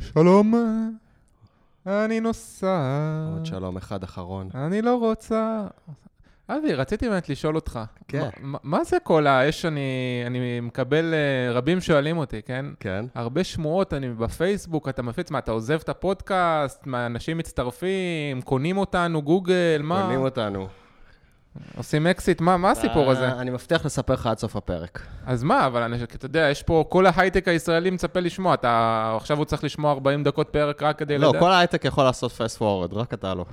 [0.00, 0.54] שלום,
[1.86, 2.80] אני נוסע.
[3.34, 4.48] עוד שלום אחד אחרון.
[4.54, 5.66] אני לא רוצה...
[6.48, 7.80] אבי, רציתי באמת לשאול אותך.
[8.08, 8.28] כן.
[8.40, 10.22] מה, מה זה כל הרעש שאני...
[10.26, 11.14] אני מקבל...
[11.14, 12.66] אה, רבים שואלים אותי, כן?
[12.80, 13.04] כן.
[13.14, 16.86] הרבה שמועות, אני בפייסבוק, אתה מפיץ, מה, אתה עוזב את הפודקאסט?
[16.86, 20.02] מה, אנשים מצטרפים, קונים אותנו, גוגל, מה?
[20.02, 20.68] קונים אותנו.
[21.76, 23.28] עושים אקזיט, מה, מה הסיפור הזה?
[23.28, 25.06] אה, אני מבטיח לספר לך עד סוף הפרק.
[25.26, 29.36] אז מה, אבל אני, אתה יודע, יש פה, כל ההייטק הישראלי מצפה לשמוע, אתה עכשיו
[29.36, 31.42] הוא צריך לשמוע 40 דקות פרק רק כדי לא, לדעת.
[31.42, 33.44] כל ההייטק יכול לעשות fast forward, רק אתה לא.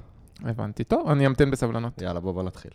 [0.45, 2.01] הבנתי, טוב, אני אמתין בסבלנות.
[2.01, 2.71] יאללה, בוא בוא נתחיל.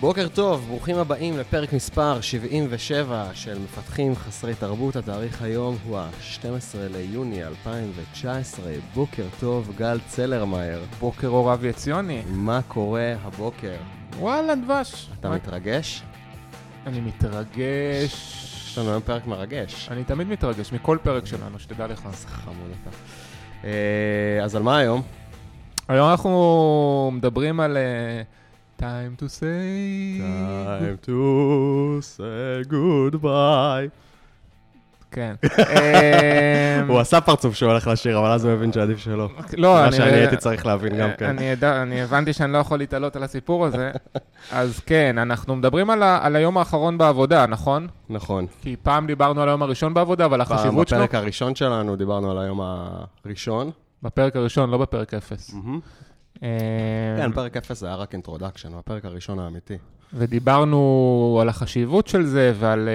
[0.00, 4.96] בוקר טוב, ברוכים הבאים לפרק מספר 77 של מפתחים חסרי תרבות.
[4.96, 6.44] התאריך היום הוא ה-12
[6.90, 8.64] ליוני 2019.
[8.94, 10.80] בוקר טוב, גל צלרמייר.
[11.00, 12.22] בוקר אור אבי עציוני.
[12.28, 13.76] מה קורה הבוקר?
[14.18, 15.08] וואלה, דבש.
[15.20, 16.02] אתה מה- מתרגש?
[16.86, 18.36] אני מתרגש.
[18.70, 19.88] יש לנו היום פרק מרגש.
[19.90, 22.06] אני תמיד מתרגש, מכל פרק שלנו, שתדע לך.
[22.06, 22.90] אז חמוד אתה.
[23.64, 25.02] אה, אז על מה היום?
[25.88, 27.82] היום אנחנו מדברים על אה,
[28.80, 30.20] time to say...
[31.06, 33.90] to say goodbye.
[35.10, 35.34] כן.
[35.44, 39.28] אמ, הוא עשה פרצוף שהוא הולך לשיר, אבל אז הוא הבין שעדיף שלא.
[39.56, 39.96] לא, מה אני...
[39.96, 41.36] שאני הייתי צריך להבין גם אה, כן.
[41.64, 43.90] אני, הבנתי שאני לא יכול להתעלות על הסיפור הזה,
[44.52, 47.86] אז כן, אנחנו מדברים על היום האחרון בעבודה, נכון?
[48.10, 48.46] נכון.
[48.62, 50.98] כי פעם דיברנו על היום הראשון בעבודה, אבל החשיבות שלו...
[50.98, 52.60] בפרק הראשון שלנו דיברנו על היום
[53.24, 53.70] הראשון.
[54.02, 55.54] בפרק הראשון, לא בפרק אפס.
[56.42, 56.48] אמ,
[57.16, 59.76] כן, פרק 0 זה היה רק introduction, הפרק הראשון האמיתי.
[60.14, 62.88] ודיברנו על החשיבות של זה, ועל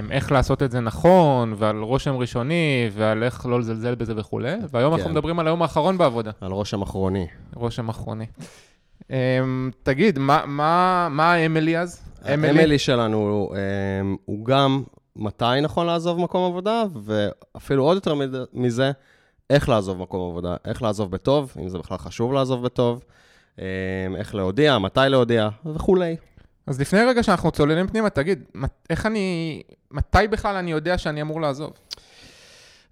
[0.00, 4.54] אמ, איך לעשות את זה נכון, ועל רושם ראשוני, ועל איך לא לזלזל בזה וכולי,
[4.70, 5.12] והיום אנחנו כן.
[5.12, 7.26] מדברים על היום האחרון בעבודה, על רושם אחרוני.
[7.54, 8.26] רושם אחרוני.
[9.82, 12.00] תגיד, מה- מה מה האמילי אז?
[12.34, 13.50] אמילי שלנו
[14.00, 14.82] אמ, הוא גם
[15.16, 18.14] מתי נכון לעזוב מקום עבודה, ואפילו עוד יותר
[18.52, 18.92] מזה,
[19.50, 23.04] איך לעזוב מקום עבודה, איך לעזוב בטוב, אם זה בכלל חשוב לעזוב בטוב,
[23.58, 23.64] אמ,
[24.16, 26.16] איך להודיע, מתי להודיע וכולי.
[26.66, 28.44] אז לפני רגע שאנחנו צוללים פנימה, תגיד,
[28.90, 31.72] איך אני, מתי בכלל אני יודע שאני אמור לעזוב?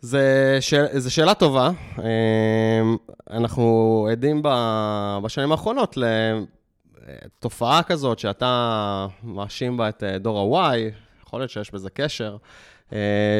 [0.00, 1.70] זה שאל, זו שאלה טובה.
[1.98, 2.96] אמ,
[3.30, 5.96] אנחנו עדים ב- בשנים האחרונות
[7.06, 10.78] לתופעה כזאת שאתה מאשים בה את אה, דור ה-Y,
[11.26, 12.36] יכול להיות שיש בזה קשר,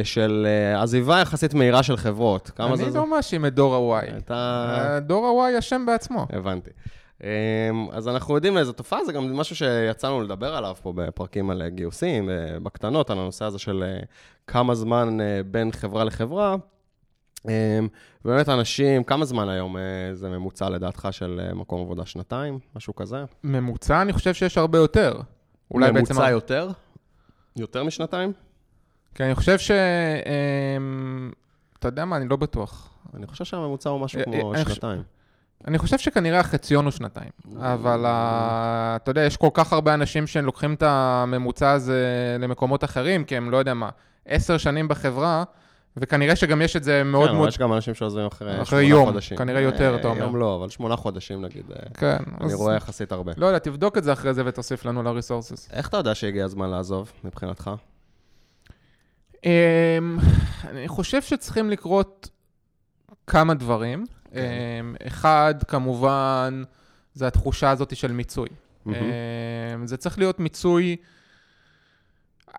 [0.05, 2.51] של אה, עזיבה יחסית מהירה של חברות.
[2.51, 2.85] כמה זה?
[2.85, 2.95] אני?
[2.95, 4.17] לא מאשים את דור ה-Y.
[4.17, 4.99] אתה...
[5.03, 6.27] דור ה-Y אשם בעצמו.
[6.33, 6.71] הבנתי.
[7.25, 7.29] אמ,
[7.93, 12.31] אז אנחנו יודעים איזו תופעה, זה גם משהו שיצאנו לדבר עליו פה בפרקים על גיוסים,
[12.31, 14.03] אה, בקטנות, על הנושא הזה של אה,
[14.47, 16.57] כמה זמן אה, בין חברה לחברה.
[17.49, 17.89] אמ,
[18.25, 22.07] באמת אנשים, כמה זמן היום אה, זה ממוצע לדעתך של אה, מקום עבודה?
[22.07, 22.59] שנתיים?
[22.77, 23.25] משהו כזה?
[23.45, 25.21] ממוצע, אני חושב שיש הרבה יותר.
[25.71, 26.15] אולי בעצם...
[26.15, 26.71] ממוצע יותר?
[27.57, 28.33] יותר משנתיים?
[29.15, 29.71] כי אני חושב ש...
[29.71, 31.31] אמ,
[31.79, 32.91] אתה יודע מה, אני לא בטוח.
[33.15, 35.03] אני חושב שהממוצע הוא משהו אה, כמו אה, שנתיים.
[35.67, 37.31] אני חושב שכנראה החציון הוא שנתיים.
[37.59, 42.07] אבל ה- אתה יודע, יש כל כך הרבה אנשים שלוקחים את הממוצע הזה
[42.41, 43.89] למקומות אחרים, כי הם, לא יודע מה,
[44.27, 45.45] עשר שנים בחברה,
[45.97, 47.49] וכנראה שגם יש את זה מאוד כן, אבל מאוד...
[47.49, 49.37] יש גם אנשים שעוזבים אחרי אחרי שמונה יום, חודשים.
[49.37, 50.21] כנראה יותר, אה, אתה אומר.
[50.23, 52.55] יום לא, אבל שמונה חודשים נגיד, אה, כן, אני אז...
[52.55, 53.33] רואה יחסית הרבה.
[53.37, 55.69] לא יודע, תבדוק את זה אחרי זה ותוסיף לנו לריסורסס.
[55.73, 57.71] איך אתה יודע שהגיע הזמן לעזוב, מבחינתך?
[59.45, 59.51] אמ,
[60.69, 62.29] אני חושב שצריכים לקרות
[63.27, 64.07] כמה דברים.
[64.33, 64.39] כן.
[64.81, 66.63] אמ, אחד, כמובן,
[67.15, 68.49] זה התחושה הזאת של מיצוי.
[68.85, 69.07] מהמם.
[69.75, 70.97] אמ, זה צריך להיות מיצוי...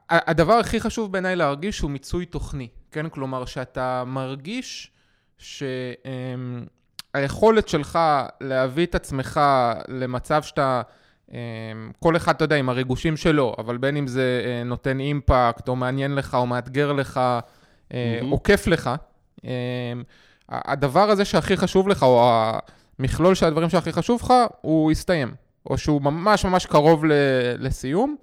[0.10, 3.10] הדבר הכי חשוב בעיניי להרגיש הוא מיצוי תוכני, כן?
[3.10, 4.92] כלומר, שאתה מרגיש
[7.14, 8.00] שהיכולת שלך
[8.42, 9.42] להביא את עצמך
[9.88, 10.82] למצב שאתה,
[12.00, 15.76] כל אחד, אתה יודע, עם הריגושים שלו, אבל בין אם זה אה, נותן אימפקט, או
[15.76, 17.20] מעניין לך, או מאתגר לך,
[17.94, 18.32] מהמם.
[18.32, 18.90] או כיף לך,
[19.44, 19.50] אמ,
[20.50, 22.42] הדבר הזה שהכי חשוב לך, או
[23.00, 25.34] המכלול של הדברים שהכי חשוב לך, הוא יסתיים.
[25.70, 27.06] או שהוא ממש ממש קרוב
[27.60, 28.16] לסיום.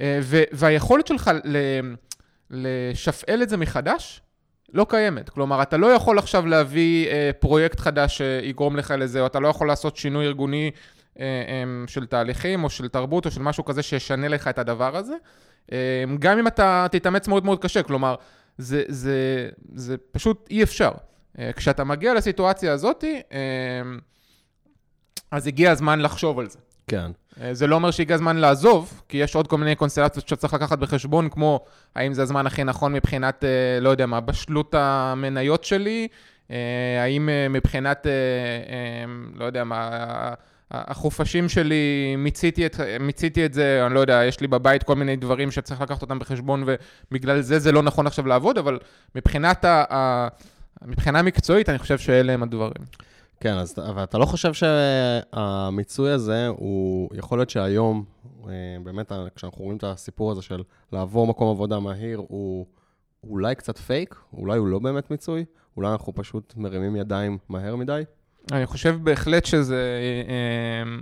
[0.00, 1.94] אה, ו- והיכולת שלך ל-
[2.50, 4.20] לשפעל את זה מחדש,
[4.72, 5.28] לא קיימת.
[5.28, 9.48] כלומר, אתה לא יכול עכשיו להביא אה, פרויקט חדש שיגרום לך לזה, או אתה לא
[9.48, 10.70] יכול לעשות שינוי ארגוני
[11.86, 15.14] של תהליכים, או של תרבות, או של משהו כזה שישנה לך את הדבר הזה.
[15.72, 18.14] אה, גם אם אתה תתאמץ מאוד מאוד קשה, כלומר,
[18.58, 20.92] זה, זה, זה פשוט אי אפשר.
[21.38, 23.38] אה, כשאתה מגיע לסיטואציה הזאת, אה,
[25.30, 26.58] אז הגיע הזמן לחשוב על זה.
[26.86, 27.10] כן.
[27.40, 30.78] אה, זה לא אומר שהגיע הזמן לעזוב, כי יש עוד כל מיני קונסטלציות שצריך לקחת
[30.78, 31.64] בחשבון, כמו
[31.96, 36.08] האם זה הזמן הכי נכון מבחינת, אה, לא יודע מה, בשלות המניות שלי,
[36.50, 36.56] אה,
[37.02, 39.04] האם אה, מבחינת, אה, אה,
[39.34, 39.88] לא יודע מה,
[40.70, 45.16] החופשים שלי, מיציתי את, מיציתי את זה, אני לא יודע, יש לי בבית כל מיני
[45.16, 46.64] דברים שצריך לקחת אותם בחשבון,
[47.10, 48.78] ובגלל זה זה לא נכון עכשיו לעבוד, אבל
[49.14, 49.84] מבחינת ה...
[49.90, 50.28] ה
[50.82, 52.84] מבחינה מקצועית, אני חושב שאלה הם הדברים.
[53.40, 58.04] כן, אז, אבל אתה לא חושב שהמיצוי הזה, הוא, יכול להיות שהיום,
[58.48, 58.52] אה,
[58.84, 60.62] באמת, כשאנחנו רואים את הסיפור הזה של
[60.92, 62.66] לעבור מקום עבודה מהיר, הוא
[63.24, 64.14] אולי קצת פייק?
[64.32, 65.44] אולי הוא לא באמת מיצוי?
[65.76, 68.02] אולי אנחנו פשוט מרימים ידיים מהר מדי?
[68.52, 69.78] אני חושב בהחלט שזו אה,
[70.28, 70.98] אה,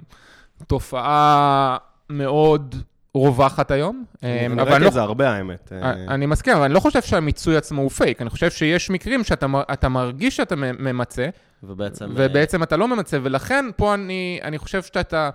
[0.66, 1.76] תופעה
[2.10, 2.74] מאוד
[3.14, 4.04] רווחת היום.
[4.22, 5.72] אני ראיתי לא את זה הרבה, האמת.
[6.08, 8.22] אני מסכים, אבל אני לא חושב שהמיצוי עצמו הוא פייק.
[8.22, 11.28] אני חושב שיש מקרים שאתה מרגיש שאתה ממצה,
[11.62, 12.06] ובעצם...
[12.14, 15.30] ובעצם אתה לא ממצה, ולכן פה אני, אני חושב שאתה...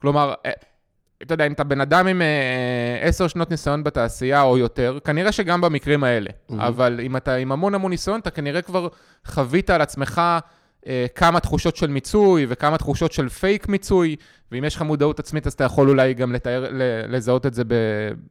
[0.00, 0.50] כלומר, אה,
[1.22, 5.32] אתה יודע, אם אתה בן אדם עם אה, עשר שנות ניסיון בתעשייה או יותר, כנראה
[5.32, 6.30] שגם במקרים האלה.
[6.30, 6.54] Mm-hmm.
[6.58, 8.88] אבל אם אתה עם המון המון ניסיון, אתה כנראה כבר
[9.24, 10.38] חווית על עצמך אה,
[11.14, 14.16] כמה תחושות של מיצוי וכמה תחושות של פייק מיצוי,
[14.52, 16.66] ואם יש לך מודעות עצמית, אז אתה יכול אולי גם לתאר,
[17.08, 17.62] לזהות את זה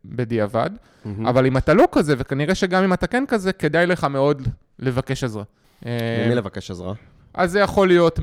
[0.06, 0.70] בדיעבד.
[0.76, 1.10] Mm-hmm.
[1.30, 4.48] אבל אם אתה לא כזה, וכנראה שגם אם אתה כן כזה, כדאי לך מאוד
[4.80, 5.44] לבקש עזרה.
[5.86, 5.92] ממי
[6.30, 6.94] אה, לבקש עזרה?
[7.34, 8.20] אז זה יכול להיות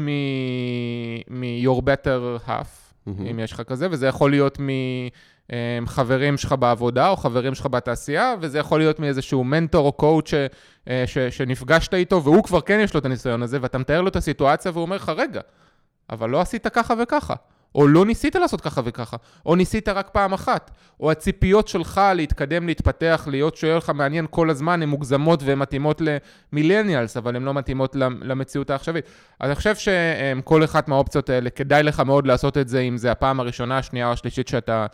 [1.30, 2.94] מ-your better half,
[3.30, 5.10] אם יש לך כזה, וזה יכול להיות מחברים
[5.52, 10.34] אה, שלך בעבודה או חברים שלך בתעשייה, וזה יכול להיות מאיזשהו מנטור או קואוצ'
[10.88, 14.16] אה, שנפגשת איתו, והוא כבר כן יש לו את הניסיון הזה, ואתה מתאר לו את
[14.16, 15.40] הסיטואציה והוא אומר לך, רגע,
[16.10, 17.34] אבל לא עשית ככה וככה.
[17.76, 19.16] או לא ניסית לעשות ככה וככה,
[19.46, 20.70] או ניסית רק פעם אחת,
[21.00, 26.02] או הציפיות שלך להתקדם, להתפתח, להיות שואל לך מעניין כל הזמן, הן מוגזמות והן מתאימות
[26.52, 29.04] למילניאלס, אבל הן לא מתאימות למציאות העכשווית.
[29.40, 33.12] אז אני חושב שכל אחת מהאופציות האלה, כדאי לך מאוד לעשות את זה, אם זה
[33.12, 34.86] הפעם הראשונה, השנייה או השלישית שאתה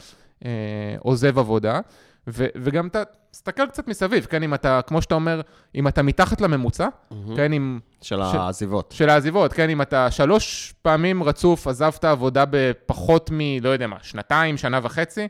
[0.45, 0.51] אה,
[0.99, 1.81] עוזב עבודה.
[2.29, 5.41] ו- וגם אתה תסתכל קצת מסביב, כן, אם אתה, כמו שאתה אומר,
[5.75, 7.37] אם אתה מתחת לממוצע, mm-hmm.
[7.37, 7.79] כן, אם...
[8.03, 8.95] של ש- העזיבות.
[8.97, 13.39] של העזיבות, כן, אם אתה שלוש פעמים רצוף עזבת עבודה בפחות מ...
[13.63, 15.29] לא יודע מה, שנתיים, שנה וחצי,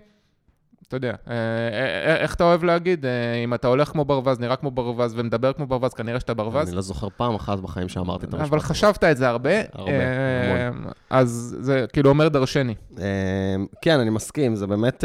[0.93, 3.07] אתה יודע, אה, אה, אה, איך אתה אוהב להגיד,
[3.45, 6.69] אם אתה הולך כמו ברווז, נראה כמו ברווז ומדבר כמו ברווז, כנראה שאתה ברווז.
[6.69, 8.49] אני לא זוכר פעם אחת בחיים שאמרתי את המשפט.
[8.49, 9.51] אבל חשבת את זה הרבה.
[9.73, 9.93] הרבה,
[10.69, 10.93] המון.
[11.11, 12.75] אז זה כאילו אומר דרשני.
[13.83, 15.05] כן, אני מסכים, זה באמת...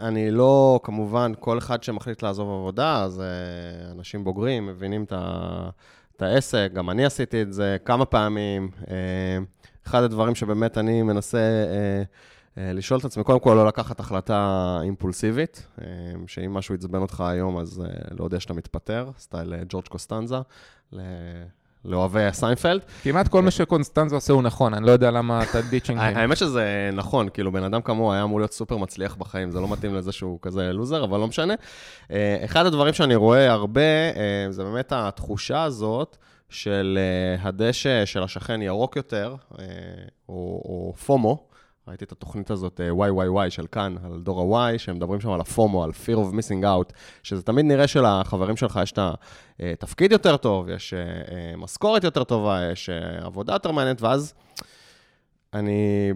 [0.00, 3.22] אני לא, כמובן, כל אחד שמחליט לעזוב עבודה, אז
[3.92, 5.68] אנשים בוגרים מבינים את, ה,
[6.16, 8.70] את העסק, גם אני עשיתי את זה כמה פעמים.
[9.86, 11.38] אחד הדברים שבאמת אני מנסה
[12.56, 15.82] לשאול את עצמי, קודם כל, לא לקחת החלטה אימפולסיבית, אה,
[16.26, 20.38] שאם משהו יעצבן אותך היום, אז אה, לא יודע שאתה מתפטר, סטייל ג'ורג' קוסטנזה.
[21.86, 22.80] לאוהבי סיינפלד.
[23.02, 26.00] כמעט כל מה שקוסטנזה עושה הוא נכון, אני לא יודע למה אתה ditching.
[26.00, 29.68] האמת שזה נכון, כאילו בן אדם כמוהו היה אמור להיות סופר מצליח בחיים, זה לא
[29.68, 31.54] מתאים לזה שהוא כזה לוזר, אבל לא משנה.
[32.10, 33.80] אה, אחד הדברים שאני רואה הרבה,
[34.16, 36.16] אה, זה באמת התחושה הזאת.
[36.48, 39.34] של אה, הדשא של השכן ירוק יותר,
[40.28, 41.45] או, או פומו,
[41.88, 45.40] ראיתי את התוכנית הזאת, YYY אה, של כאן, על דור ה-Y, שהם מדברים שם על
[45.40, 46.92] הפומו, על fear of missing out,
[47.22, 48.98] שזה תמיד נראה שלחברים שלך יש את
[49.60, 52.90] התפקיד אה, יותר טוב, יש אה, משכורת יותר טובה, יש
[53.20, 54.34] עבודה יותר מעניינת, ואז
[55.54, 56.12] אני,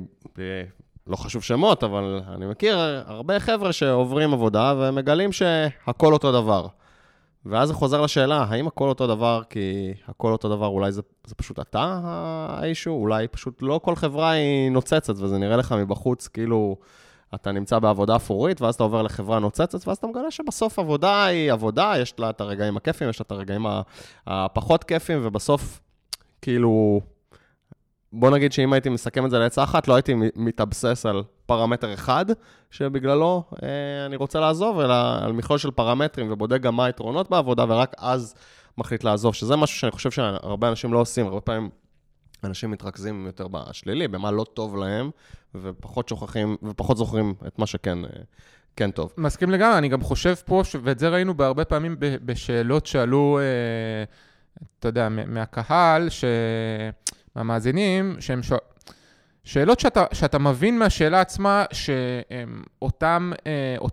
[1.07, 6.67] לא חשוב שמות, אבל אני מכיר הרבה חבר'ה שעוברים עבודה ומגלים שהכל אותו דבר.
[7.47, 11.35] ואז זה חוזר לשאלה, האם הכל אותו דבר, כי הכל אותו דבר, אולי זה, זה
[11.35, 16.77] פשוט אתה האישו, אולי פשוט לא כל חברה היא נוצצת, וזה נראה לך מבחוץ כאילו
[17.35, 21.53] אתה נמצא בעבודה אפורית, ואז אתה עובר לחברה נוצצת, ואז אתה מגלה שבסוף עבודה היא
[21.53, 23.67] עבודה, יש לה את הרגעים הכיפים, יש לה את הרגעים
[24.27, 25.81] הפחות כיפים, ובסוף,
[26.43, 27.01] כאילו,
[28.13, 32.27] בוא נגיד שאם הייתי מסכם את זה לעצה אחת, לא הייתי מתאבסס על פרמטר אחד,
[32.71, 37.65] שבגללו אה, אני רוצה לעזוב, אלא על מכלול של פרמטרים, ובודק גם מה היתרונות בעבודה,
[37.69, 38.35] ורק אז
[38.79, 41.71] מחליט לעזוב, שזה משהו שאני חושב שהרבה אנשים לא עושים, הרבה פעמים
[42.45, 45.11] אנשים מתרכזים יותר בשלילי, במה לא טוב להם,
[45.55, 48.05] ופחות שוכחים, ופחות זוכרים את מה שכן...
[48.05, 48.11] אה,
[48.77, 49.13] כן טוב.
[49.17, 50.63] מסכים לגמרי, אני גם חושב פה.
[50.83, 54.05] ואת זה ראינו בהרבה פעמים בשאלות שעלו, אה,
[54.79, 56.25] אתה יודע, מהקהל, ש...
[57.37, 58.53] מהמאזינים, שהן ש...
[59.51, 63.31] שאלות שאתה, שאתה מבין מהשאלה עצמה, שאותן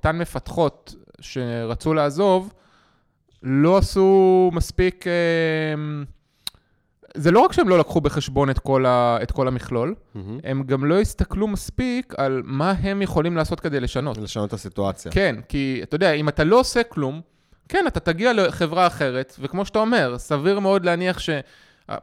[0.05, 2.53] אה, מפתחות שרצו לעזוב,
[3.43, 5.07] לא עשו מספיק...
[5.07, 5.13] אה,
[7.13, 10.19] זה לא רק שהם לא לקחו בחשבון את כל, ה, את כל המכלול, mm-hmm.
[10.43, 14.17] הם גם לא הסתכלו מספיק על מה הם יכולים לעשות כדי לשנות.
[14.17, 15.11] לשנות את הסיטואציה.
[15.11, 17.21] כן, כי אתה יודע, אם אתה לא עושה כלום,
[17.69, 21.29] כן, אתה תגיע לחברה אחרת, וכמו שאתה אומר, סביר מאוד להניח ש...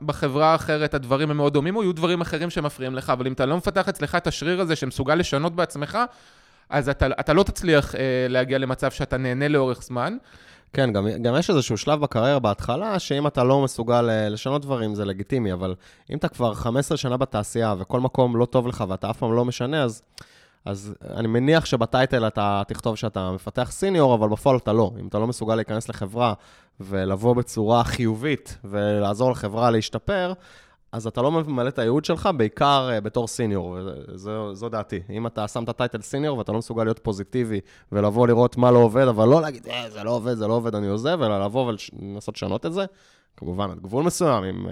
[0.02, 3.46] בחברה האחרת הדברים הם מאוד דומים, או יהיו דברים אחרים שמפריעים לך, אבל אם אתה
[3.46, 5.98] לא מפתח אצלך את השריר הזה שמסוגל לשנות בעצמך,
[6.70, 10.16] אז אתה, אתה לא תצליח אה, להגיע למצב שאתה נהנה לאורך זמן.
[10.72, 14.94] כן, גם, גם יש איזשהו שלב בקריירה בהתחלה, שאם אתה לא מסוגל אה, לשנות דברים,
[14.94, 15.74] זה לגיטימי, אבל
[16.10, 19.44] אם אתה כבר 15 שנה בתעשייה וכל מקום לא טוב לך ואתה אף פעם לא
[19.44, 20.02] משנה, אז,
[20.64, 24.92] אז אני מניח שבטייטל אתה תכתוב שאתה מפתח סיניור, אבל בפועל אתה לא.
[25.00, 26.34] אם אתה לא מסוגל להיכנס לחברה
[26.80, 30.32] ולבוא בצורה חיובית ולעזור לחברה להשתפר,
[30.94, 33.78] אז אתה לא ממלא את הייעוד שלך, בעיקר uh, בתור סיניור,
[34.14, 35.00] זו, זו דעתי.
[35.10, 37.60] אם אתה שם את הטייטל סיניור ואתה לא מסוגל להיות פוזיטיבי
[37.92, 40.74] ולבוא לראות מה לא עובד, אבל לא להגיד, אה, זה לא עובד, זה לא עובד,
[40.74, 42.84] אני עוזב, אלא לבוא ולנסות לשנות את זה,
[43.36, 44.70] כמובן, עד גבול מסוים, אם uh,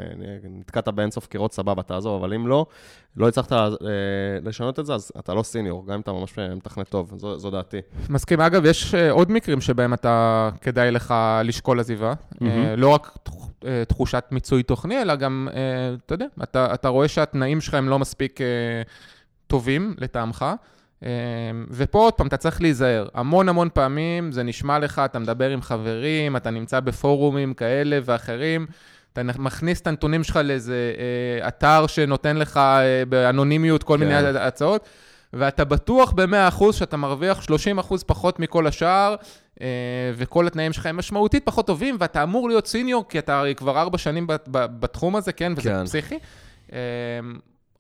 [0.50, 2.66] נתקעת באינסוף קירות, סבבה, תעזוב, אבל אם לא,
[3.16, 3.84] לא הצלחת uh,
[4.42, 7.50] לשנות את זה, אז אתה לא סיניור, גם אם אתה ממש מתכנת טוב, זו, זו
[7.50, 7.80] דעתי.
[8.10, 8.40] מסכים.
[8.40, 11.14] אגב, יש עוד מקרים שבהם אתה, כדאי לך
[11.44, 12.12] לשקול עזיבה.
[12.12, 12.46] Mm-hmm.
[12.76, 13.18] לא רק
[13.64, 17.88] אה, תחושת מיצוי תוכני, אלא גם, אה, אתה יודע, אתה, אתה רואה שהתנאים שלך הם
[17.88, 18.46] לא מספיק אה,
[19.46, 20.46] טובים לטעמך.
[21.70, 23.08] ופה עוד פעם, אתה צריך להיזהר.
[23.14, 28.66] המון המון פעמים זה נשמע לך, אתה מדבר עם חברים, אתה נמצא בפורומים כאלה ואחרים,
[29.12, 30.94] אתה מכניס את הנתונים שלך לאיזה
[31.48, 32.60] אתר שנותן לך
[33.08, 34.04] באנונימיות כל כן.
[34.04, 34.88] מיני הצעות.
[35.32, 39.14] ואתה בטוח ב-100% שאתה מרוויח 30% פחות מכל השאר,
[39.60, 39.66] אה,
[40.16, 43.98] וכל התנאים שלך הם משמעותית פחות טובים, ואתה אמור להיות סיניור, כי אתה כבר ארבע
[43.98, 45.84] שנים בתחום הזה, כן, וזה כן.
[45.84, 46.18] פסיכי.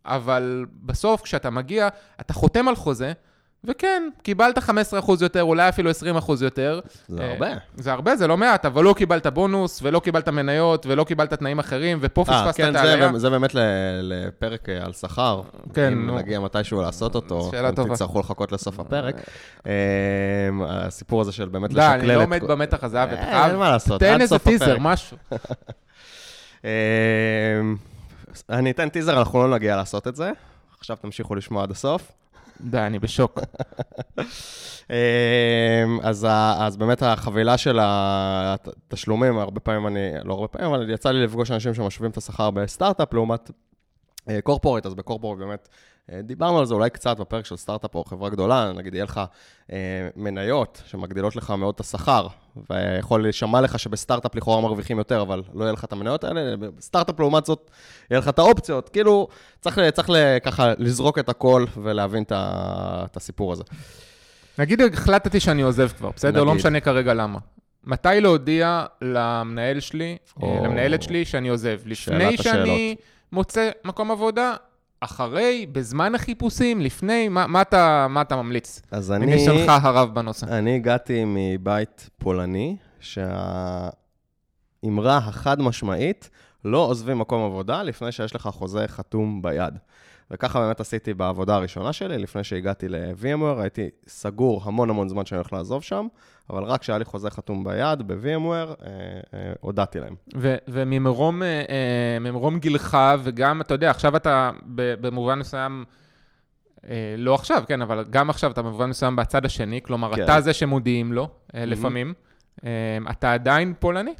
[0.06, 1.88] אה, אבל בסוף, כשאתה מגיע,
[2.20, 3.12] אתה חותם על חוזה,
[3.64, 4.62] וכן, קיבלת 15%
[5.20, 5.94] יותר, אולי אפילו 20%
[6.40, 6.80] יותר.
[7.08, 7.48] זה הרבה.
[7.74, 11.58] זה הרבה, זה לא מעט, אבל לא קיבלת בונוס, ולא קיבלת מניות, ולא קיבלת תנאים
[11.58, 13.08] אחרים, ופה פספסת כן, את העלייה.
[13.08, 13.50] כן, זה באמת
[14.02, 15.42] לפרק על שכר.
[15.74, 16.12] כן, נו.
[16.12, 17.94] אם נגיע מתישהו לעשות אותו, שאלה טובה.
[17.94, 19.14] תצטרכו לחכות לסוף הפרק.
[20.66, 22.02] הסיפור הזה של באמת לשקלל את...
[22.04, 23.14] לא, אני לא עומד במתח הזה, אבי.
[23.16, 25.16] אין מה לעשות, תן איזה טיזר, משהו.
[28.50, 30.30] אני אתן טיזר, אנחנו לא נגיע לעשות את זה.
[30.78, 32.12] עכשיו תמשיכו לשמוע עד הסוף.
[32.60, 33.38] די, אני בשוק.
[34.90, 34.96] אמ,
[36.02, 36.26] אז,
[36.58, 41.50] אז באמת החבילה של התשלומים, הרבה פעמים אני, לא הרבה פעמים, אבל יצא לי לפגוש
[41.50, 43.50] אנשים שמשווים את השכר בסטארט-אפ לעומת
[44.42, 45.76] קורפורט, אז בקורפורט באמת אה,
[46.10, 49.20] דיברנו על זה אולי קצת בפרק של סטארט-אפ או חברה גדולה, נגיד יהיה לך
[49.72, 52.26] אה, מניות שמגדילות לך מאוד את השכר,
[52.70, 57.20] ויכול להישמע לך שבסטארט-אפ לכאורה מרוויחים יותר, אבל לא יהיה לך את המניות האלה, בסטארט-אפ
[57.20, 57.70] לעומת זאת
[58.10, 59.28] יהיה לך את האופציות, כאילו
[59.60, 60.10] צריך, צריך
[60.44, 63.62] ככה לזרוק את הכל ולהבין את, הסיפור הזה.
[64.58, 66.30] נגיד החלטתי שאני עוזב כבר, בסדר?
[66.30, 66.48] לא נגיד.
[66.48, 67.38] לא משנה כרגע למה.
[67.84, 70.64] מתי להודיע למנהל שלי, אה, או...
[70.64, 71.80] למנהלת שלי שאני עוזב?
[71.86, 72.96] לפני שאני
[73.32, 74.54] מוצא מקום עבודה,
[75.04, 78.82] אחרי, בזמן החיפושים, לפני, מה, מה, אתה, מה אתה ממליץ?
[78.90, 79.26] אז אני...
[79.26, 80.46] מניסיונך הרב בנושא.
[80.46, 83.96] אני הגעתי מבית פולני, שהאמרה
[85.16, 86.30] החד-משמעית,
[86.64, 89.74] לא עוזבים מקום עבודה לפני שיש לך חוזה חתום ביד.
[90.30, 95.36] וככה באמת עשיתי בעבודה הראשונה שלי, לפני שהגעתי ל-VMware, הייתי סגור המון המון זמן שאני
[95.36, 96.06] הולך לעזוב שם,
[96.50, 98.86] אבל רק כשהיה לי חוזה חתום ביד ב-VMware, אה,
[99.34, 100.14] אה, הודעתי להם.
[100.68, 101.62] וממרום אה,
[102.44, 104.50] אה, גילך, וגם, אתה יודע, עכשיו אתה
[105.00, 105.84] במובן מסוים...
[106.88, 110.24] אה, לא עכשיו, כן, אבל גם עכשיו אתה במובן מסוים בצד השני, כלומר, כן.
[110.24, 112.14] אתה זה שמודיעים לו אה, לפעמים.
[112.64, 114.14] אה, אתה עדיין פולני?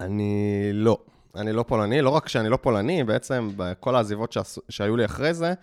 [0.00, 0.98] אני לא.
[1.36, 4.36] אני לא פולני, לא רק שאני לא פולני, בעצם בכל העזיבות
[4.68, 5.54] שהיו לי אחרי זה,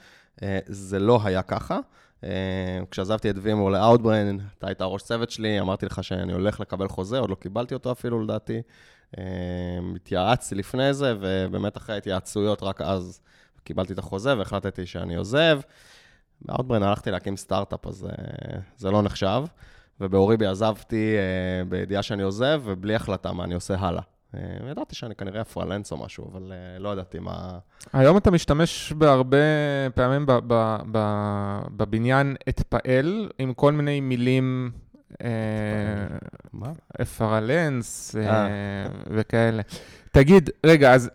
[0.65, 1.79] זה לא היה ככה.
[2.23, 6.59] אה, כשעזבתי את VMware ל Outbrain, אתה היית ראש צוות שלי, אמרתי לך שאני הולך
[6.59, 8.61] לקבל חוזה, עוד לא קיבלתי אותו אפילו לדעתי.
[9.17, 9.23] אה,
[9.95, 13.21] התייעצתי לפני זה, ובאמת אחרי התייעצויות, רק אז
[13.63, 15.59] קיבלתי את החוזה והחלטתי שאני עוזב.
[16.41, 18.07] ב Outbrain הלכתי להקים סטארט-אפ, אז
[18.77, 19.43] זה לא נחשב.
[19.99, 21.15] ובאוריבי עזבתי
[21.69, 24.01] בידיעה שאני עוזב, ובלי החלטה מה אני עושה הלאה.
[24.35, 27.59] אה, ידעתי שאני כנראה פרלנס או משהו, אבל אה, לא ידעתי מה...
[27.93, 29.37] היום אתה משתמש בהרבה
[29.95, 30.25] פעמים
[31.75, 34.71] בבניין אתפעל, עם כל מיני מילים...
[35.23, 35.27] אה,
[36.53, 36.71] מה?
[37.17, 38.15] פרלנס
[39.07, 39.61] וכאלה.
[40.11, 41.09] תגיד, רגע, אז...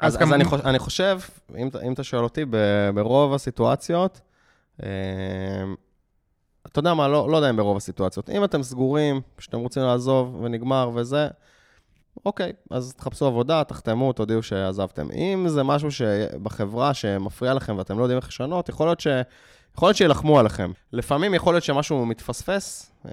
[0.00, 1.18] אז, אז אני, חושב, אני חושב,
[1.56, 2.44] אם, אם אתה שואל אותי,
[2.94, 4.20] ברוב הסיטואציות,
[6.66, 8.30] אתה יודע מה, לא, לא יודע אם ברוב הסיטואציות.
[8.30, 11.28] אם אתם סגורים, שאתם רוצים לעזוב ונגמר וזה,
[12.24, 15.10] אוקיי, אז תחפשו עבודה, תחתמו, תודיעו שעזבתם.
[15.10, 15.88] אם זה משהו
[16.42, 19.06] בחברה שמפריע לכם ואתם לא יודעים איך לשנות, יכול להיות ש...
[19.76, 20.72] יכול להיות שילחמו עליכם.
[20.92, 23.12] לפעמים יכול להיות שמשהו מתפספס, אה,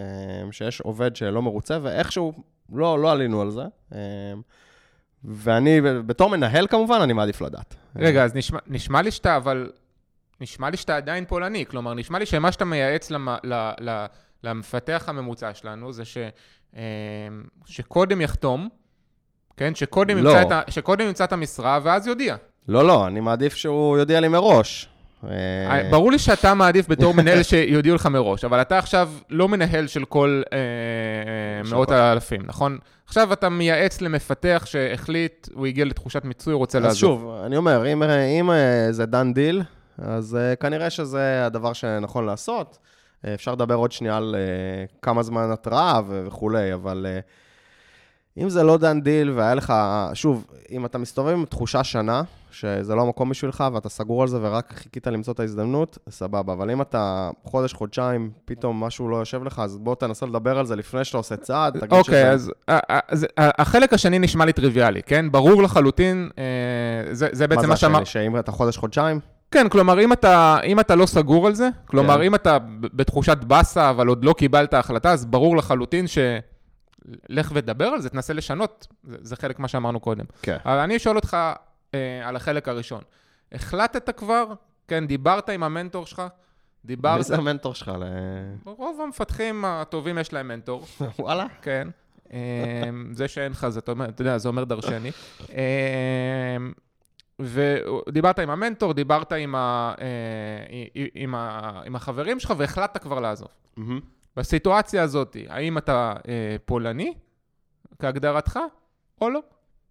[0.51, 2.33] שיש עובד שלא מרוצה, ואיכשהו
[2.73, 3.63] לא, לא עלינו על זה.
[3.93, 3.99] אה,
[5.23, 7.75] ואני, בתור מנהל כמובן, אני מעדיף לדעת.
[7.95, 9.71] רגע, אז נשמע, נשמע לי שאתה, אבל...
[10.41, 11.65] נשמע לי שאתה עדיין פולני.
[11.65, 14.05] כלומר, נשמע לי שמה שאתה מייעץ למ, ל, ל,
[14.43, 16.17] למפתח הממוצע שלנו, זה ש,
[16.75, 16.81] אה,
[17.65, 18.69] שקודם יחתום,
[19.57, 19.75] כן?
[19.75, 20.29] שקודם, לא.
[20.29, 22.35] ימצא את, שקודם ימצא את המשרה ואז יודיע.
[22.67, 24.89] לא, לא, אני מעדיף שהוא יודיע לי מראש.
[25.31, 29.87] אה, ברור לי שאתה מעדיף בתור מנהל שיודיעו לך מראש, אבל אתה עכשיו לא מנהל
[29.87, 32.77] של כל אה, אה, מאות האלפים, נכון?
[33.05, 37.19] עכשיו אתה מייעץ למפתח שהחליט, הוא הגיע לתחושת מיצוי, הוא רוצה אז לעזוב.
[37.21, 39.63] שוב, אני אומר, אם, אם אה, זה done deal,
[39.97, 42.77] אז אה, כנראה שזה הדבר שנכון לעשות.
[43.27, 47.19] אה, אפשר לדבר עוד שנייה על אה, כמה זמן התראה וכולי, אבל אה,
[48.37, 49.73] אם זה לא done deal והיה לך,
[50.13, 52.21] שוב, אם אתה מסתובב עם תחושה שנה,
[52.51, 56.53] שזה לא המקום בשבילך ואתה סגור על זה ורק חיכית למצוא את ההזדמנות, סבבה.
[56.53, 60.65] אבל אם אתה חודש, חודשיים, פתאום משהו לא יושב לך, אז בוא תנסה לדבר על
[60.65, 62.31] זה לפני שאתה עושה צעד, תגיד אוקיי, שזה...
[62.31, 65.31] אז אה, אה, אז, אה, החלק השני נשמע לי טריוויאלי, כן?
[65.31, 68.01] ברור לחלוטין, אה, זה זה בעצם מה מה זה שאמר...
[68.01, 69.19] השני, שאם אתה חודש, חודשיים?
[69.51, 72.23] כן, כלומר, אם אתה, אם אתה לא סגור על זה, כלומר, כן.
[72.23, 76.17] אם אתה בתחושת באסה, אבל עוד לא קיבלת החלטה, אז ברור לחלוטין ש...
[77.29, 80.25] לך ודבר על זה, תנסה לשנות, זה, זה חלק מה שאמרנו קודם.
[80.41, 80.57] כן.
[80.65, 81.37] אבל אני שואל אותך
[81.93, 83.01] אה, על החלק הראשון.
[83.51, 84.53] החלטת כבר,
[84.87, 86.21] כן, דיברת עם המנטור שלך,
[86.85, 87.17] דיברת...
[87.17, 87.91] מי זה המנטור שלך?
[87.99, 88.03] ל...
[88.65, 90.85] רוב המפתחים הטובים יש להם מנטור,
[91.19, 91.45] וואלה.
[91.61, 91.87] כן.
[92.33, 95.11] אה, זה שאין לך, זה, אתה יודע, זה אומר דרשני.
[95.53, 96.57] אה,
[97.39, 103.47] ודיברת עם המנטור, דיברת עם, ה, אה, עם, ה, עם החברים שלך והחלטת כבר לעזוב.
[103.77, 103.99] מהמם.
[104.37, 107.13] בסיטואציה הזאת, האם אתה אה, פולני,
[107.99, 108.59] כהגדרתך,
[109.21, 109.39] או לא?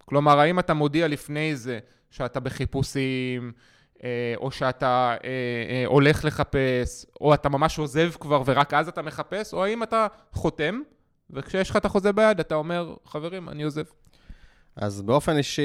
[0.05, 1.79] כלומר, האם אתה מודיע לפני זה
[2.11, 3.53] שאתה בחיפושים,
[4.05, 5.29] אה, או שאתה אה,
[5.71, 10.07] אה, הולך לחפש, או אתה ממש עוזב כבר ורק אז אתה מחפש, או האם אתה
[10.33, 10.81] חותם,
[11.31, 13.85] וכשיש לך את החוזה ביד, אתה אומר, חברים, אני עוזב.
[14.77, 15.63] אז באופן אישי,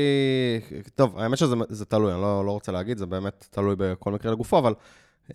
[0.96, 4.32] טוב, האמת שזה זה תלוי, אני לא, לא רוצה להגיד, זה באמת תלוי בכל מקרה
[4.32, 4.74] לגופו, אבל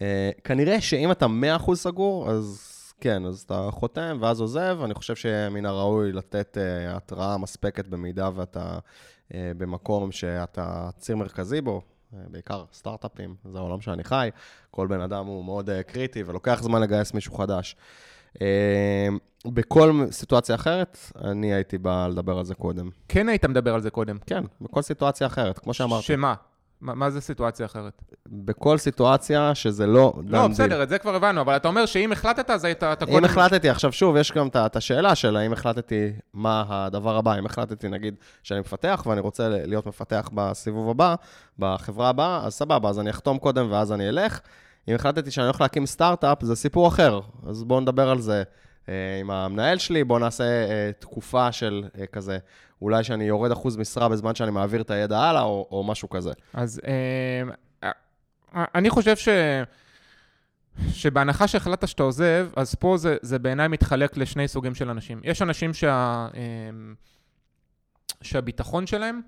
[0.03, 1.27] אה, כנראה שאם אתה
[1.67, 2.72] 100% סגור, אז
[3.03, 8.31] כן, אז אתה חותם ואז עוזב, אני חושב שמן הראוי לתת אה, התראה מספקת במידה
[8.35, 8.79] ואתה
[9.35, 11.83] אה, במקום שאתה ציר מרכזי בו,
[12.15, 14.31] אה, בעיקר סטארט-אפים, זה העולם שאני חי,
[14.71, 17.77] כל בן אדם הוא מאוד אה, קריטי ולוקח זמן לגייס מישהו חדש.
[18.43, 19.09] אה,
[19.47, 22.91] בכל סיטואציה אחרת, אני הייתי בא לדבר על זה קודם.
[23.09, 24.19] כן היית מדבר על זה קודם.
[24.27, 26.03] כן, בכל סיטואציה אחרת, כמו שאמרתי.
[26.03, 26.35] שמה?
[26.83, 28.03] מה, מה זה סיטואציה אחרת?
[28.29, 30.49] בכל סיטואציה שזה לא לא, deal.
[30.49, 33.69] בסדר, את זה כבר הבנו, אבל אתה אומר שאם החלטת, אז היית, אתה אם החלטתי,
[33.69, 37.39] עכשיו שוב, יש גם את השאלה של האם החלטתי מה הדבר הבא.
[37.39, 41.15] אם החלטתי, נגיד, שאני מפתח ואני רוצה להיות מפתח בסיבוב הבא,
[41.59, 44.41] בחברה הבאה, אז סבבה, אז אני אחתום קודם ואז אני אלך.
[44.89, 47.21] אם החלטתי שאני הולך להקים סטארט-אפ, זה סיפור אחר.
[47.47, 48.43] אז בואו נדבר על זה
[48.89, 52.39] אה, עם המנהל שלי, בואו נעשה אה, תקופה של אה, כזה,
[52.83, 56.33] אולי שאני יורד אחוז משרה בזמן שאני מעביר את הידע הלאה, או, או משהו כזה.
[56.55, 57.43] אז אה,
[57.85, 59.29] אה, אני חושב ש...
[60.93, 65.21] שבהנחה שהחלטת שאתה עוזב, אז פה זה, זה בעיניי מתחלק לשני סוגים של אנשים.
[65.25, 66.41] יש אנשים שה, אה,
[68.23, 69.21] שהביטחון שלהם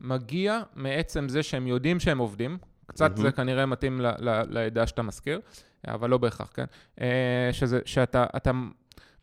[0.00, 2.58] מגיע מעצם זה שהם יודעים שהם עובדים.
[2.86, 3.22] קצת מהמם.
[3.22, 4.00] זה כנראה מתאים
[4.48, 5.40] לעדה שאתה מזכיר,
[5.88, 6.64] אבל לא בהכרח, כן?
[7.00, 8.50] אה, שזה, שאתה, אתה,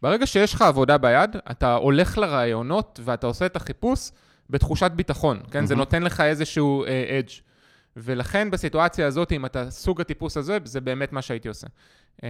[0.01, 4.11] ברגע שיש לך עבודה ביד, אתה הולך לרעיונות ואתה עושה את החיפוש
[4.49, 5.65] בתחושת ביטחון, כן?
[5.65, 5.79] זה מהמם.
[5.79, 7.41] נותן לך איזשהו אה, edge.
[7.97, 11.67] ולכן בסיטואציה הזאת, אם אתה סוג הטיפוס הזה, זה באמת מה שהייתי עושה.
[12.23, 12.29] אה,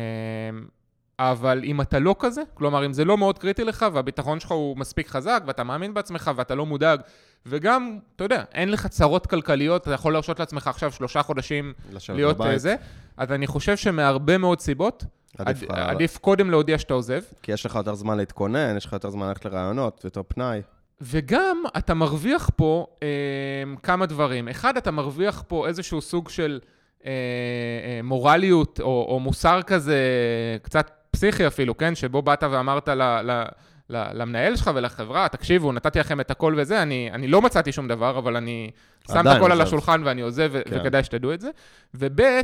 [1.19, 4.77] אבל אם אתה לא כזה, כלומר, אם זה לא מאוד קריטי לך והביטחון שלך הוא
[4.77, 6.99] מספיק חזק ואתה מאמין בעצמך ואתה לא מודאג,
[7.45, 11.73] וגם, אתה יודע, אין לך צרות כלכליות, אתה יכול להרשות לעצמך עכשיו שלושה חודשים
[12.09, 12.51] להיות בבית.
[12.51, 12.75] אה, זה,
[13.17, 15.05] אז אני חושב שמהרבה מאוד סיבות,
[15.37, 18.85] עדיף עד- לך- עדיף קודם להודיע שאתה עוזב, כי יש לך יותר זמן להתכונן, יש
[18.85, 20.61] לך יותר זמן ללכת לרעיונות, יותר פנאי.
[21.01, 23.07] וגם אתה מרוויח פה אה,
[23.83, 24.47] כמה דברים.
[24.49, 26.59] אחד, אתה מרוויח פה איזשהו סוג של
[27.05, 29.97] אה, אה, מורליות או, או מוסר כזה,
[30.61, 31.95] קצת פסיכי אפילו, כן?
[31.95, 33.43] שבו באת ואמרת ל, ל,
[33.89, 38.17] למנהל שלך ולחברה, תקשיבו, נתתי לכם את הכל וזה, אני, אני לא מצאתי שום דבר,
[38.17, 38.71] אבל אני
[39.11, 39.61] שם את הכל על.
[39.61, 40.77] השולחן ואני עוזב, כן.
[40.79, 41.49] וכדאי שתדעו את זה.
[41.93, 42.41] וב', אה,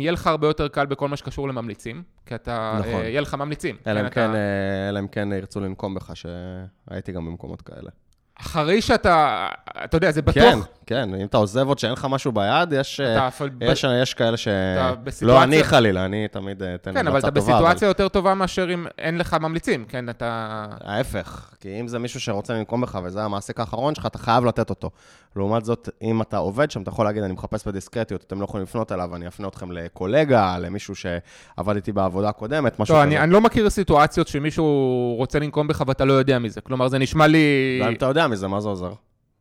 [0.00, 2.94] יהיה לך הרבה יותר קל בכל מה שקשור לממליצים, כי אתה, נכון.
[2.94, 3.76] אה, יהיה לך ממליצים.
[3.86, 7.90] אלא אם אתה- כן, אה, אלא אם כן ירצו לנקום בך, שהייתי גם במקומות כאלה.
[8.40, 9.46] אחרי שאתה,
[9.84, 10.34] אתה יודע, זה בטוח.
[10.42, 13.84] כן, כן, אם אתה עוזב עוד שאין לך משהו ביד, יש, אה, אתה אפילו- יש,
[14.02, 14.48] יש כאלה ש...
[14.48, 18.08] לא בסיטואציה- אני חלילה, אני תמיד אה, אתן כן, אבל המלצה אתה טובה, בסיטואציה יותר
[18.08, 20.08] טובה מאשר אם אין לך ממליצים, כן?
[20.08, 20.64] אתה...
[20.84, 24.70] ההפך, כי אם זה מישהו שרוצה לנקום בך וזה המעסיק האחרון שלך, אתה חייב לתת
[24.70, 24.90] אותו.
[25.36, 28.62] לעומת זאת, אם אתה עובד שם, אתה יכול להגיד, אני מחפש בדיסקרטיות, אתם לא יכולים
[28.64, 33.08] לפנות אליו, אני אפנה אתכם לקולגה, למישהו שעבד איתי בעבודה הקודמת, משהו לא, כזה.
[33.08, 36.60] אני, אני לא מכיר סיטואציות שמישהו רוצה לנקום בך ואתה לא יודע מזה.
[36.60, 37.78] כלומר, זה נשמע לי...
[37.82, 38.92] גם אם אתה יודע מזה, מה זה עוזר?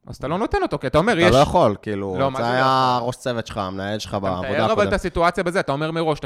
[0.08, 1.32] אז אתה לא נותן אותו, כי אתה אומר, אתה יש...
[1.32, 3.08] לא יכול, כאילו, לא, זה לא היה יכול?
[3.08, 4.94] ראש צוות שלך, המנהל שלך אתה בעבודה מתאר אבל את הקודמת.
[4.94, 6.20] הסיטואציה בזה, אתה אומר מראש,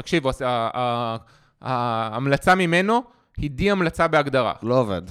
[0.44, 1.16] ה-
[1.62, 3.02] ההמלצה ממנו
[3.36, 4.52] היא די המלצה בהגדרה.
[4.62, 5.02] לא עובד.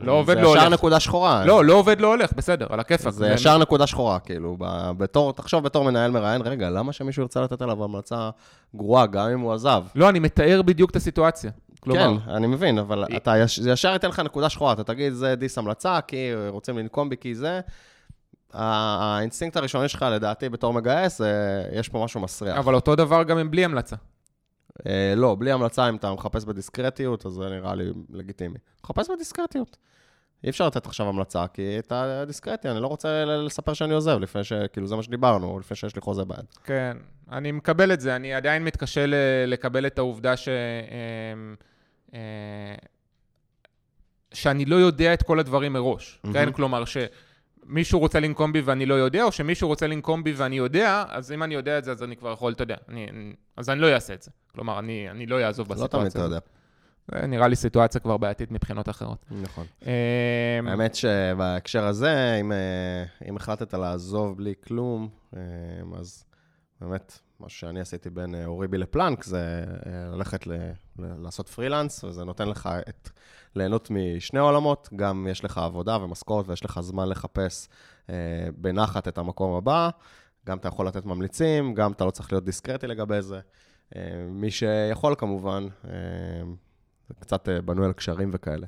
[0.00, 0.72] לא עובד, זה לא ישר הולך.
[0.72, 1.44] נקודה שחורה.
[1.44, 3.12] לא, לא עובד, לא הולך, בסדר, על הכיפאק.
[3.12, 4.56] זה ישר נקודה שחורה, כאילו,
[4.96, 8.30] בתור, תחשוב בתור מנהל מראיין, רגע, למה שמישהו ירצה לתת עליו המלצה
[8.76, 9.82] גרועה, גם אם הוא עזב?
[9.94, 11.50] לא, אני מתאר בדיוק את הסיטואציה.
[11.80, 15.34] כלומר, כן, אני מבין, אבל אתה, זה ישר ייתן לך נקודה שחורה, אתה תגיד, זה
[15.34, 16.16] דיס המלצה, כי
[16.48, 17.60] רוצים לנקום בי, כי זה...
[18.52, 22.58] האינסטינקט הראשוני שלך, לדעתי, בתור מגייס, זה- יש פה משהו מסריח.
[22.58, 23.96] אבל אותו דבר גם אם בלי המלצה.
[24.86, 28.58] אה, לא, בלי המלצה, אם אתה מחפש בדיסקרטיות, אז זה נראה לי לגיטימי.
[28.84, 29.76] מחפש בדיסקרטיות.
[30.44, 34.44] אי אפשר לתת עכשיו המלצה, כי אתה דיסקרטי, אני לא רוצה לספר שאני עוזב, לפני
[34.44, 34.52] ש...
[34.72, 36.44] כאילו, זה מה שדיברנו, לפני שיש לי חוזה ביד.
[36.64, 36.96] כן,
[37.32, 39.14] אני מקבל את זה, אני עדיין מתקשה ל-
[39.46, 40.48] לקבל את העובדה ש...
[40.48, 41.54] אמ,
[42.14, 42.74] אה,
[44.32, 46.34] שאני לא יודע את כל הדברים מראש, מהמם.
[46.34, 46.52] כן?
[46.52, 51.04] כלומר, שמישהו רוצה לנקום בי ואני לא יודע, או שמישהו רוצה לנקום בי ואני יודע,
[51.08, 53.06] אז אם אני יודע את זה, אז אני כבר יכול, אתה יודע, אני-
[53.56, 54.30] אז אני לא אעשה את זה.
[54.54, 56.20] כלומר, אני, אני לא אעזוב לא בסיטואציה תמיד אתה.
[56.20, 56.38] יודע.
[57.10, 59.26] זה נראה לי סיטואציה כבר בעייתית מבחינות אחרות.
[59.30, 59.66] נכון.
[59.82, 65.40] אמ, האמת שבהקשר הזה, אם, אה, אם החלטת לעזוב בלי כלום, אה,
[65.98, 66.24] אז
[66.80, 70.52] באמת, מה שאני עשיתי בין אה, אוריבי לפלנק, זה אה, ללכת ל,
[70.98, 73.10] ל, לעשות פרילנס, וזה נותן לך את,
[73.56, 77.68] ליהנות משני עולמות, גם יש לך עבודה ומשכורת ויש לך זמן לחפש
[78.10, 78.14] אה,
[78.56, 79.90] בנחת את המקום הבא,
[80.46, 83.40] גם אתה יכול לתת ממליצים, גם אתה לא צריך להיות דיסקרטי לגבי זה.
[83.96, 85.92] אה, מי שיכול כמובן, אה,
[87.08, 88.66] זה קצת אה, בנוי על קשרים וכאלה,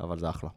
[0.00, 0.50] אבל זה אחלה.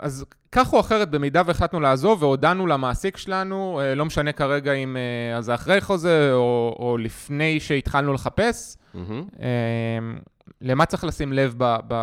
[0.00, 4.96] אז כך או אחרת, במידה והחלטנו לעזוב והודענו למעסיק שלנו, אה, לא משנה כרגע אם
[4.96, 8.76] אה, זה אחרי חוזה או, או לפני שהתחלנו לחפש.
[8.94, 10.18] אמ,
[10.60, 11.76] למה צריך לשים לב ב...
[11.88, 11.94] ב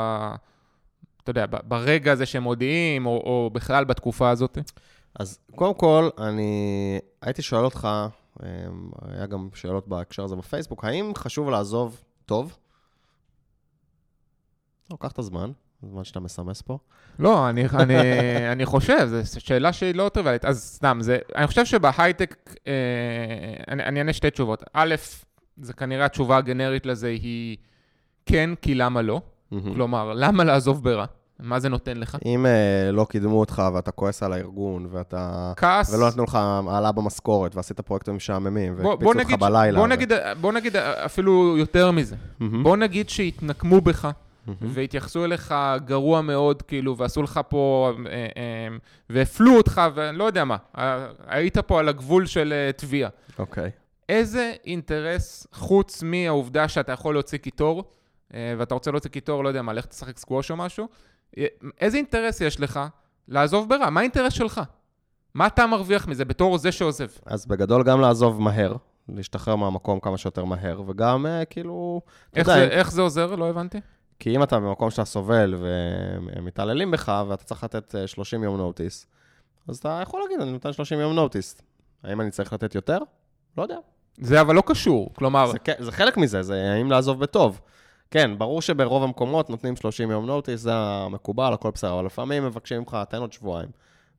[1.23, 4.57] אתה יודע, ברגע הזה שהם מודיעים, או, או בכלל בתקופה הזאת?
[5.19, 7.87] אז קודם כל, אני הייתי שואל אותך,
[9.01, 12.57] היה גם שאלות בהקשר הזה בפייסבוק, האם חשוב לעזוב טוב?
[14.91, 15.51] לא, קח את הזמן,
[15.83, 16.77] הזמן שאתה מסמס פה.
[17.19, 17.95] לא, אני, אני,
[18.53, 20.45] אני חושב, זו שאלה שהיא לא טריוויאלית.
[20.45, 22.73] אז סתם, זה, אני חושב שבהייטק, אה,
[23.67, 24.63] אני, אני אענה שתי תשובות.
[24.73, 24.95] א',
[25.57, 27.57] זה כנראה התשובה הגנרית לזה היא
[28.25, 29.21] כן, כי למה לא?
[29.73, 31.05] כלומר, למה לעזוב ברע?
[31.39, 32.17] מה זה נותן לך?
[32.25, 35.53] אם אה, לא קידמו אותך ואתה כועס על הארגון, ואתה...
[35.55, 35.93] כעס...
[35.93, 36.35] ולא נתנו לך
[36.67, 39.77] העלאה במשכורת, ועשית פרויקטים משעממים, והקפיצו אותך נגיד, בלילה.
[39.79, 42.15] בוא, ו- נגיד, בוא נגיד אפילו יותר מזה.
[42.39, 42.63] מהמם.
[42.63, 44.07] בוא נגיד שהתנקמו בך,
[44.47, 44.57] מהמם.
[44.61, 48.77] והתייחסו אליך גרוע מאוד, כאילו, ועשו לך פה, אה, אה,
[49.09, 53.09] והפלו אותך, ואני לא יודע מה, אה, היית פה על הגבול של אה, תביעה.
[53.39, 53.71] אוקיי.
[54.09, 57.83] איזה אינטרס, חוץ מהעובדה שאתה יכול להוציא קיטור,
[58.33, 60.89] אה, ואתה רוצה להוציא קיטור, לא יודע מה, לך תשחק סקווש או משהו, אה,
[61.81, 62.79] איזה אינטרס יש לך
[63.27, 63.89] לעזוב ברע?
[63.89, 64.61] מה האינטרס שלך?
[65.33, 67.07] מה אתה מרוויח מזה בתור זה שעוזב?
[67.25, 68.75] אז בגדול גם לעזוב מהר,
[69.09, 72.01] להשתחרר מהמקום כמה שיותר מהר, וגם אה, כאילו...
[72.35, 73.35] איך יודע, זה, איך זה עוזר?
[73.35, 73.77] לא הבנתי.
[74.19, 78.57] כי אם אתה במקום שאתה סובל והם מתעללים בך, ואתה צריך לתת אה, 30 יום
[78.57, 79.07] נוטיס,
[79.67, 81.61] אז אתה יכול להגיד, אני נותן 30 יום נוטיס.
[82.03, 82.97] האם אני צריך לתת יותר?
[83.57, 83.77] לא יודע.
[84.17, 85.13] זה אבל לא קשור.
[85.15, 87.61] כלומר, זה, זה חלק מזה, זה האם לעזוב בטוב.
[88.11, 92.79] כן, ברור שברוב המקומות נותנים 30 יום נוטיס, זה המקובל, הכל בסדר, אבל לפעמים מבקשים
[92.79, 93.69] ממך, תן עוד שבועיים.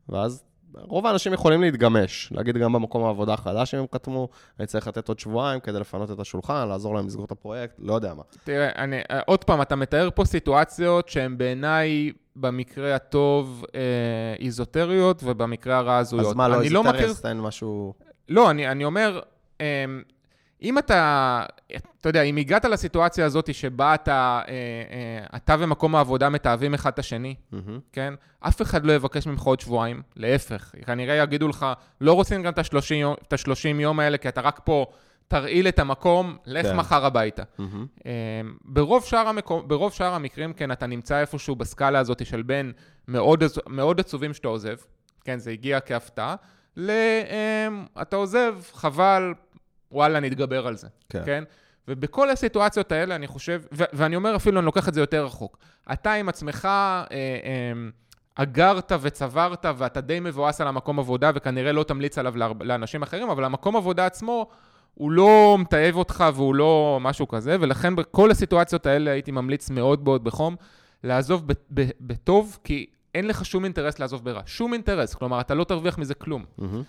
[0.09, 0.45] ואז
[0.75, 4.29] רוב האנשים יכולים להתגמש, להגיד גם במקום העבודה החדש, אם הם כתבו,
[4.61, 7.95] אני צריך לתת עוד שבועיים כדי לפנות את השולחן, לעזור להם לסגור את הפרויקט, לא
[7.95, 8.23] יודע מה.
[8.45, 13.81] תראה, אני, אה, עוד פעם, אתה מתאר פה סיטואציות שהן בעיניי, במקרה הטוב, אה,
[14.39, 16.27] איזוטריות, ובמקרה הרע הזויות.
[16.27, 17.13] אז מה, לא אני לא מכיר...
[17.23, 17.95] תן משהו...
[18.29, 19.21] לא, אני, אני אומר,
[19.61, 19.65] אמ,
[20.67, 21.43] אם אתה,
[22.01, 26.91] אתה יודע, אם הגעת לסיטואציה הזאת שבה אתה, אה, אה, אתה ומקום העבודה מתעבים אחד
[26.93, 27.81] את השני, מהמם.
[27.93, 28.15] כן?
[28.41, 30.75] אף אחד לא יבקש ממך עוד שבועיים, להפך.
[30.87, 31.67] כנראה יגידו לך,
[32.01, 34.87] לא רוצים גם את ה-30 יום, את ה-30 יום האלה, כי אתה רק פה
[35.29, 36.77] תרעיל את המקום, לך כן.
[36.77, 37.43] מחר הביתה.
[37.59, 37.87] מהמם.
[38.07, 38.11] אמ,
[38.65, 42.73] ברוב שאר, המקום, ברוב שאר המקרים, כן, אתה נמצא איפשהו בסקאלה הזאת של בין
[43.09, 44.77] מאוד, מאוד עצובים שאתה עוזב,
[45.25, 46.35] כן, זה הגיע כהפתעה,
[46.77, 46.91] ל...
[46.91, 49.35] אמ, אתה עוזב, חבל,
[49.93, 51.23] וואלה, נתגבר על זה, כן.
[51.27, 51.45] כן?
[51.89, 55.59] ובכל הסיטואציות האלה, אני חושב, ו- ואני אומר אפילו, אני לוקח את זה יותר רחוק.
[55.93, 57.73] אתה עם עצמך אה, אה,
[58.35, 63.31] אגרת וצברת, ואתה די מבואס על המקום עבודה, וכנראה לא תמליץ עליו להר- לאנשים אחרים,
[63.31, 64.47] אבל המקום עבודה עצמו,
[64.95, 70.05] הוא לא מתעב אותך והוא לא משהו כזה, ולכן בכל הסיטואציות האלה הייתי ממליץ מאוד
[70.05, 70.57] מאוד בחום
[71.05, 74.41] לעזוב ב- ב- בטוב, כי אין לך שום אינטרס לעזוב ברע.
[74.47, 76.45] שום אינטרס, כלומר, אתה לא תרוויח מזה כלום.
[76.59, 76.83] מהמם.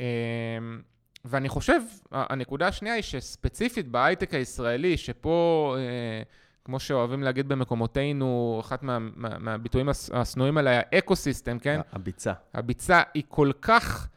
[0.00, 0.80] אמ,
[1.26, 1.80] ואני חושב,
[2.12, 6.22] הנקודה השנייה היא שספציפית בהייטק הישראלי, שפה, אה,
[6.64, 11.80] כמו שאוהבים להגיד במקומותינו, אחת מה, מה, מהביטויים הס- השנואים עליי, ה ecosystem, כן?
[11.92, 12.32] הביצה.
[12.54, 14.08] הביצה היא כל כך,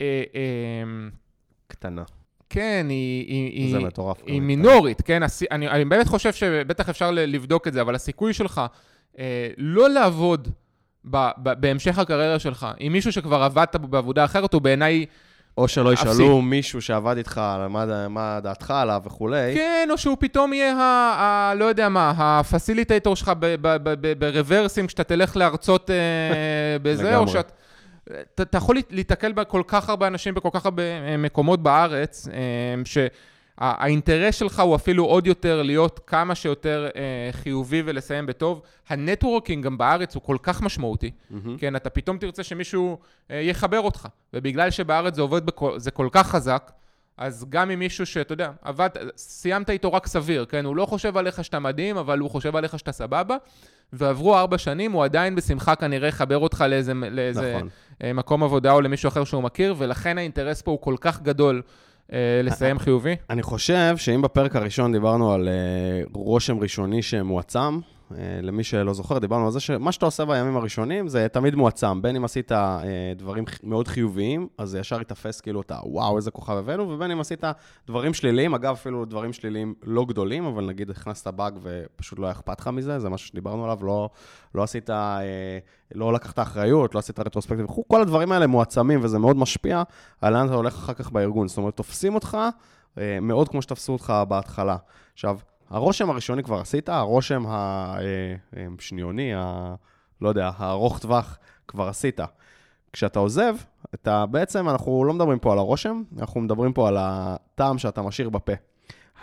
[0.00, 1.08] אה, אה,
[1.66, 2.02] קטנה.
[2.50, 3.26] כן, היא...
[3.26, 4.22] היא היא- מטורף.
[4.26, 4.46] היא גם.
[4.46, 5.22] מינורית, כן?
[5.22, 8.60] הסי- אני, אני באמת חושב שבטח אפשר לבדוק את זה, אבל הסיכוי שלך
[9.18, 10.48] אה, לא לעבוד
[11.10, 15.06] ב- ב- בהמשך הקריירה שלך, עם מישהו שכבר עבדת בו בעבודה אחרת, הוא בעיניי
[15.58, 16.08] או שלא אפסי.
[16.08, 19.54] ישאלו מישהו שעבד איתך על מה, מה דעתך עליו וכולי.
[19.54, 20.80] כן, או שהוא פתאום יהיה ה...
[20.80, 23.32] ה לא יודע מה, הפסיליטייטור שלך
[24.18, 25.96] ברוורסים, כשאתה תלך להרצות אה,
[26.82, 27.28] בזה, או.
[27.28, 27.52] שאת...
[28.34, 32.82] אתה, יכול להיתקל בכל כך הרבה אנשים בכל כך הרבה אה, מקומות בארץ, אה,
[33.60, 38.62] שהאינטרס שלך הוא אפילו עוד יותר להיות כמה שיותר אה, חיובי ולסיים בטוב.
[38.88, 41.10] ה networking גם בארץ הוא כל כך משמעותי.
[41.30, 41.58] מהמם.
[41.58, 42.98] כן, אתה פתאום תרצה שמישהו
[43.30, 46.72] אה, יחבר אותך, ובגלל שבארץ זה עובד, בכל, זה כל כך חזק,
[47.16, 50.64] אז גם עם מישהו שאתה יודע, עבד, סיימת איתו רק סביר, כן?
[50.64, 53.36] הוא לא חושב עליך שאתה מדהים, אבל הוא חושב עליך שאתה סבבה,
[53.92, 57.68] ועברו ארבע שנים, הוא עדיין בשמחה כנראה יחבר אותך לאיזה, לאיזה נכון.
[58.02, 61.62] אה, מקום עבודה או למישהו אחר שהוא מכיר, ולכן האינטרס פה הוא כל כך גדול
[62.42, 63.16] לסיים חיובי.
[63.30, 67.80] אני חושב שאם בפרק הראשון דיברנו על uh, רושם ראשוני שמועצם,
[68.42, 72.02] למי שלא זוכר, דיברנו על זה שמה שאתה עושה בימים הראשונים זה תמיד מועצם.
[72.02, 72.54] בין אם עשית uh,
[73.16, 77.20] דברים מאוד חיוביים, אז זה ישר ייתפס כאילו אתה, וואו, איזה כוכב הבאנו, ובין אם
[77.20, 77.44] עשית
[77.86, 82.32] דברים שליליים, אגב, אפילו דברים שליליים לא גדולים, אבל נגיד הכנסת באג ופשוט לא היה
[82.32, 84.10] אכפת לך מזה, זה משהו שדיברנו עליו, לא,
[84.54, 84.92] לא עשית, uh,
[85.94, 89.82] לא לקחת אחריות, לא עשית רטרוספקטיב וכו', כל הדברים האלה מועצמים, וזה מאוד משפיע
[90.20, 91.48] על לאן אתה הולך אחר כך בארגון.
[91.48, 92.38] זאת אומרת, תופסים אותך
[92.98, 94.76] אה, מאוד כמו שתפסו אותך בהתחלה.
[95.12, 95.38] עכשיו,
[95.72, 99.74] הרושם הראשוני כבר עשית, הרושם השניוני, ה...
[100.20, 102.20] לא יודע, הארוך טווח, כבר עשית.
[102.92, 103.56] כשאתה עוזב,
[103.94, 108.30] אתה בעצם, אנחנו לא מדברים פה על הרושם, אנחנו מדברים פה על הטעם שאתה משאיר
[108.30, 108.52] בפה.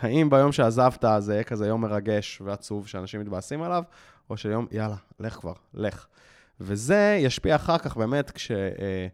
[0.00, 3.82] האם ביום שעזבת זה יהיה כזה יום מרגש ועצוב שאנשים מתבאסים עליו,
[4.30, 6.06] או שיום, יאללה, לך כבר, לך.
[6.60, 8.50] וזה ישפיע אחר כך באמת כש...
[8.50, 9.06] אה,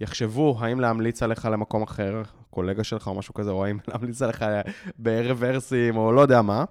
[0.00, 4.44] יחשבו האם להמליץ עליך למקום אחר, קולגה שלך או משהו כזה, או האם להמליץ עליך
[4.98, 6.64] בערב ורסים, או לא יודע מה.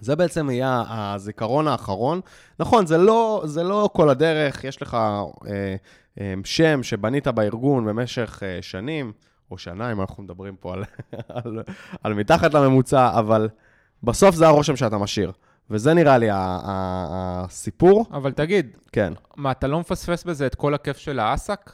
[0.00, 2.20] זה בעצם יהיה הזיכרון האחרון.
[2.58, 5.76] נכון, זה לא, זה לא כל הדרך, יש לך אה,
[6.20, 9.12] אה, שם שבנית בארגון במשך אה, שנים,
[9.50, 10.84] או שנה, אם אנחנו מדברים פה על,
[11.44, 11.62] על,
[12.02, 13.48] על מתחת לממוצע, אבל
[14.02, 15.32] בסוף זה הרושם שאתה משאיר.
[15.70, 18.06] וזה נראה לי הסיפור.
[18.12, 19.12] אבל תגיד, כן.
[19.36, 21.70] מה, אתה לא מפספס בזה את כל הכיף של האסק?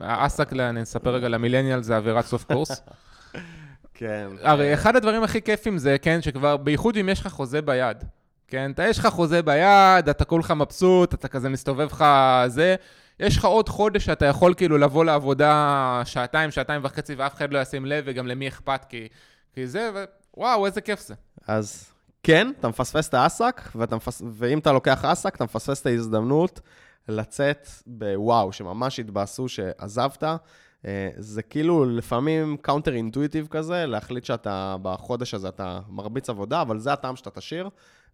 [0.00, 2.70] האסק, אני אספר רגע למיליניאל, זה אווירת סוף קורס.
[3.94, 4.28] כן.
[4.42, 8.04] הרי אחד הדברים הכי כיפים זה, כן, שכבר, בייחוד אם יש לך חוזה ביד.
[8.48, 12.04] כן, אתה, יש לך חוזה ביד, אתה כולך מבסוט, אתה כזה מסתובב לך
[12.46, 12.76] זה.
[13.20, 17.58] יש לך עוד חודש שאתה יכול כאילו לבוא לעבודה שעתיים, שעתיים וחצי, ואף אחד לא
[17.58, 19.08] ישים לב, וגם למי אכפת, כי,
[19.54, 20.04] כי זה, ו...
[20.36, 21.14] וואו, איזה כיף זה.
[21.46, 21.92] אז
[22.22, 24.22] כן, אתה מפספס את ה ask, ואתה מפס...
[24.32, 26.60] ואם אתה לוקח ask, אתה מפספס את ההזדמנות
[27.08, 30.24] לצאת בוואו, שממש התבאסו שעזבת.
[30.86, 36.92] אה, זה כאילו לפעמים counterintuitive כזה, להחליט שאתה בחודש הזה אתה מרביץ עבודה, אבל זה
[36.92, 37.68] הטעם שאתה תשאיר.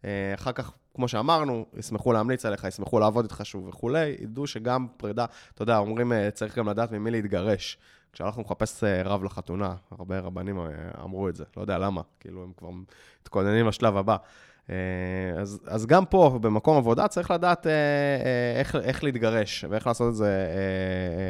[0.04, 4.86] אה, אחר כך, כמו שאמרנו, ישמחו להמליץ עליך, ישמחו לעבוד איתך שוב וכולי, ידעו שגם
[4.96, 5.24] פרידה,
[5.54, 7.78] אתה יודע, אומרים, אה, צריך גם לדעת ממי להתגרש.
[8.12, 10.60] כשהלכנו לחפש רב לחתונה, הרבה רבנים
[11.02, 12.70] אמרו את זה, לא יודע למה, כאילו הם כבר
[13.22, 14.16] מתכוננים לשלב הבא.
[14.70, 14.74] אה,
[15.40, 20.08] אז, אז גם פה, במקום עבודה, צריך לדעת אה, אה, איך, איך להתגרש ואיך לעשות
[20.08, 20.30] את זה אה,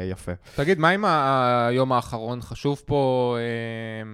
[0.03, 0.31] אה, יפה.
[0.55, 2.41] תגיד, מה עם היום האחרון?
[2.41, 4.13] חשוב פה, אה,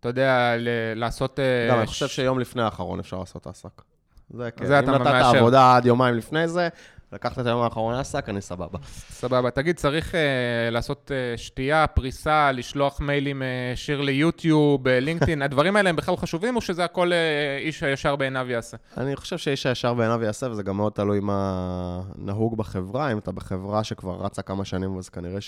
[0.00, 0.68] אתה יודע, ל-
[1.00, 1.38] לעשות...
[1.70, 3.82] גם אני חושב ש- שיום לפני האחרון אפשר לעשות עסק.
[4.30, 4.66] זה כן.
[4.66, 5.36] זה אם נתת מאשר.
[5.38, 6.68] עבודה עד יומיים לפני זה,
[7.12, 8.78] לקחת את היום האחרון עסק, אני סבבה.
[9.10, 9.50] סבבה.
[9.50, 15.90] תגיד, צריך אה, לעשות אה, שתייה, פריסה, לשלוח מיילים, אה, שיר ליוטיוב, לינקדאין, הדברים האלה
[15.90, 18.76] הם בכלל חשובים, או שזה הכל אה, איש הישר בעיניו יעשה?
[18.96, 23.12] אני חושב שאיש הישר בעיניו יעשה, וזה גם מאוד תלוי מה נהוג בחברה.
[23.12, 25.38] אם אתה בחברה שכבר רצה כמה שנים, אז כנראה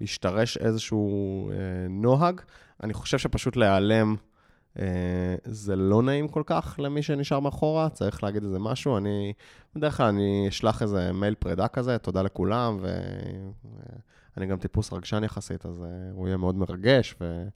[0.00, 1.56] שישתרש איזשהו אה,
[1.88, 2.40] נוהג.
[2.82, 4.16] אני חושב שפשוט להיעלם
[5.44, 8.96] זה לא נעים כל כך למי שנשאר מאחורה, צריך להגיד איזה משהו.
[8.96, 9.32] אני,
[9.76, 12.78] בדרך כלל אני אשלח איזה מייל פרידה כזה, תודה לכולם,
[14.36, 17.48] ואני גם טיפוס רגשן יחסית, אז אה, הוא יהיה מאוד מרגש, ו...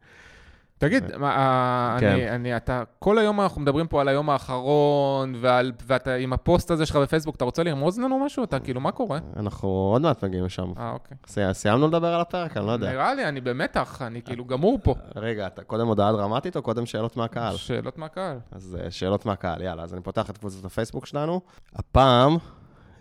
[0.83, 2.09] תגיד, מה, אה, כן.
[2.13, 6.71] אני, אני, אתה, כל היום אנחנו מדברים פה על היום האחרון, ועל, ואתה עם הפוסט
[6.71, 8.45] הזה שלך בפייסבוק, אתה רוצה לרמוז לנו משהו?
[8.45, 9.19] אתה כאילו, מה קורה?
[9.37, 10.73] אנחנו עוד מעט מגיעים לשם.
[10.79, 11.17] אה, אוקיי.
[11.27, 12.57] סי- סיימנו לדבר על הפרק?
[12.57, 12.91] אני לא יודע.
[12.93, 14.95] נראה לי, אני במתח, אני כאילו גמור פה.
[15.17, 17.57] רגע, אתה קודם הודעה דרמטית או קודם שאלות מהקהל?
[17.57, 18.39] שאלות מהקהל.
[18.53, 21.41] אז אה, שאלות מהקהל, יאללה, אז אני פותח את קבוצת הפייסבוק שלנו.
[21.75, 22.37] הפעם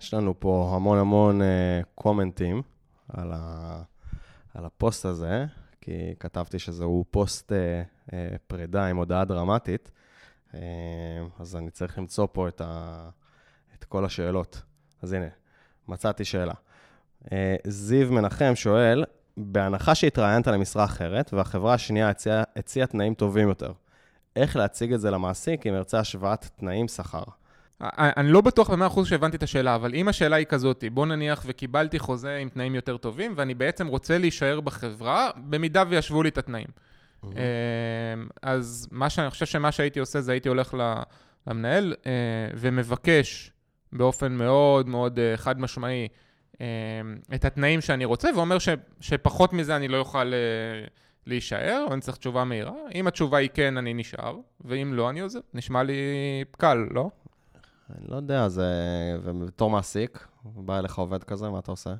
[0.02, 1.48] יש לנו פה המון המון אה,
[1.96, 2.62] קומנטים
[3.14, 3.82] על, ה,
[4.54, 5.46] על הפוסט הזה,
[5.82, 7.82] כי כתבתי שזהו פוסט אה,
[8.14, 9.92] אה, פרידה עם הודעה דרמטית,
[10.54, 10.60] אה,
[11.40, 13.10] אז אני צריך למצוא פה את, ה,
[13.76, 14.62] את כל השאלות.
[15.02, 15.28] אז הנה,
[15.88, 16.54] מצאתי שאלה.
[17.32, 19.06] אה, זיו מנחם שואל,
[19.38, 23.72] בהנחה שהתראיינת למשרה אחרת, והחברה השנייה הציעה הציעה תנאים טובים יותר,
[24.36, 27.24] איך להציג את זה למעסיק אם ירצה השוואת תנאים שכר?
[27.98, 31.44] אני לא בטוח במאה אחוז שהבנתי את השאלה, אבל אם השאלה היא כזאת, בוא נניח
[31.46, 36.38] וקיבלתי חוזה עם תנאים יותר טובים, ואני בעצם רוצה להישאר בחברה, במידה וישבו לי את
[36.38, 36.68] התנאים.
[37.24, 37.30] אמ,
[38.42, 40.76] אז מה שאני חושב שמה שהייתי עושה זה הייתי הולך
[41.48, 42.12] למנהל אה,
[42.56, 43.52] ומבקש
[43.94, 46.08] באופן מאוד מאוד אה, חד משמעי
[46.62, 46.66] אה,
[47.36, 50.34] את התנאים שאני רוצה, ואומר ש, שפחות מזה אני לא אוכל
[51.28, 52.74] להישאר, או אני צריך תשובה מהירה.
[52.96, 55.40] אם התשובה היא כן, אני נשאר, ואם לא, אני עוזב.
[55.54, 55.94] נשמע לי
[56.58, 57.10] קל, לא?
[57.98, 58.66] אני לא יודע, זה...
[59.24, 61.94] ובתור מעסיק, בא אליך עובד כזה, מה אתה עושה?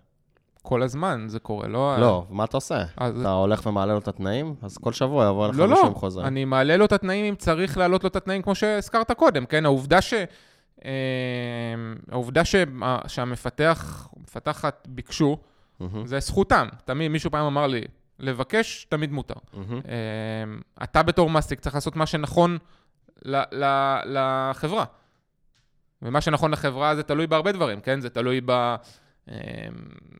[0.62, 1.98] כל הזמן זה קורה, לא...
[2.00, 2.84] לא, מה אתה עושה?
[2.98, 3.20] אז...
[3.20, 4.56] אתה הולך ומעלה לו את התנאים?
[4.62, 5.88] אז כל שבוע יבוא לך לא, מישהו לא.
[5.88, 6.20] עם חוזה.
[6.20, 9.12] לא, לא, אני מעלה לו את התנאים אם צריך להעלות לו את התנאים כמו שהזכרת
[9.12, 9.66] קודם, כן?
[9.66, 10.14] העובדה ש...
[10.86, 10.92] אה,
[12.12, 12.56] העובדה ש...
[13.08, 15.84] שהמפתח, המפתחת ביקשו, mm-hmm.
[16.06, 16.68] זה זכותם.
[16.86, 17.82] תמיד מישהו פעם אמר לי,
[18.20, 19.36] לבקש תמיד מותר.
[19.54, 19.58] Mm-hmm.
[20.84, 22.58] אתה בתור מעסיק צריך לעשות מה שנכון
[23.26, 24.86] ל- ל- לחברה.
[26.02, 28.02] ומה שנכון לחברה זה תלוי בהרבה דברים, כן?
[28.02, 28.76] זה תלוי ב...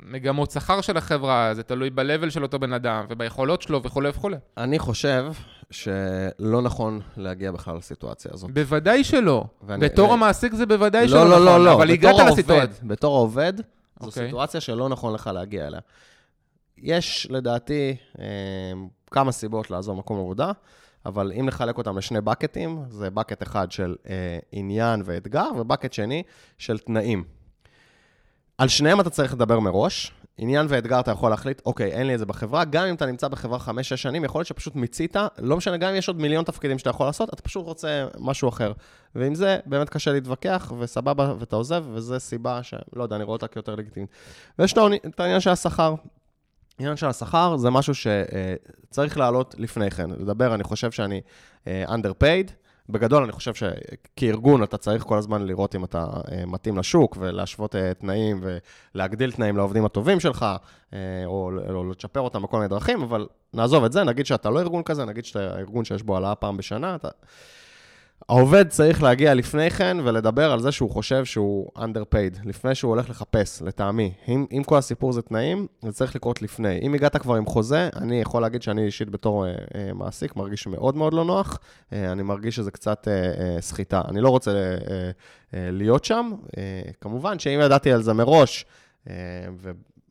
[0.04, 4.38] מגמות שכר של החברה, זה תלוי ב-level של אותו בן אדם וביכולות שלו וכולי וכולי.
[4.58, 5.26] אני חושב
[5.72, 8.52] שלא נכון להגיע בכלל לסיטואציה הזאת.
[8.52, 9.46] בוודאי שלא.
[9.64, 10.14] ואני, בתור ו...
[10.14, 11.74] המעסיק זה בוודאי לא, שלא לא, נכון, לא, לא.
[11.74, 12.84] אבל הגעת לסיטואציה.
[12.84, 14.06] בתור העובד, זו okay.
[14.06, 14.26] אוקיי.
[14.26, 15.80] סיטואציה שלא נכון לך להגיע אליה.
[16.78, 18.26] יש לדעתי אה,
[19.12, 20.52] כמה סיבות לעזור מקום עבודה,
[21.06, 26.24] אבל אם נחלק אותם לשני בקטים, זה בקט אחד של אה, עניין ואתגר, ובקט שני
[26.58, 27.24] של תנאים.
[28.58, 30.12] על שניהם אתה צריך לדבר מראש.
[30.38, 33.28] עניין ואתגר אתה יכול להחליט, אוקיי, אין לי את זה בחברה, גם אם אתה נמצא
[33.28, 36.80] בחברה 5-6 שנים, יכול להיות שפשוט מיצית, לא משנה, גם אם יש עוד מיליון תפקידים
[36.80, 38.72] שאתה יכול לעשות, אתה פשוט רוצה משהו אחר.
[39.16, 43.48] ועם זה באמת קשה להתווכח, וסבבה, ואתה עוזב, וזו סיבה שלא יודע, אני רואה אותה
[43.48, 44.10] כיותר לגיטימית.
[44.60, 44.74] ויש
[45.06, 45.96] את העניין של השכר.
[46.80, 50.10] העניין של השכר זה משהו שצריך לעלות לפני כן.
[50.10, 51.22] לדבר, אני חושב שאני
[51.68, 52.52] אה, underpaid,
[52.92, 57.76] בגדול, אני חושב שכארגון אתה צריך כל הזמן לראות אם אתה אה, מתאים לשוק ולהשוות
[57.76, 58.44] אה, תנאים
[58.96, 60.46] ולהגדיל תנאים לעובדים הטובים שלך,
[60.94, 64.60] אה, או, או לצ'פר אותם בכל מיני דרכים, אבל נעזוב את זה, נגיד שאתה לא
[64.60, 67.10] ארגון כזה, נגיד שאתה ארגון שיש בו העלאה פעם בשנה, אתה...
[68.30, 73.10] העובד צריך להגיע לפני כן ולדבר על זה שהוא חושב שהוא underpaid, לפני שהוא הולך
[73.10, 74.14] לחפש, לטעמי.
[74.28, 76.80] אם, אם כל הסיפור זה תנאים, זה צריך לקרות לפני.
[76.82, 80.68] אם הגעת כבר עם חוזה, אני יכול להגיד שאני אישית בתור אה, אה, מעסיק מרגיש
[80.68, 81.60] מאוד מאוד לא נוח.
[81.94, 84.02] אה, אני מרגיש שזה קצת אה, אה, סחיטה.
[84.08, 84.56] אני לא רוצה אה,
[85.54, 86.32] אה, להיות שם.
[86.58, 88.66] אה, כמובן שאם ידעתי על זה מראש,
[89.10, 89.14] אה,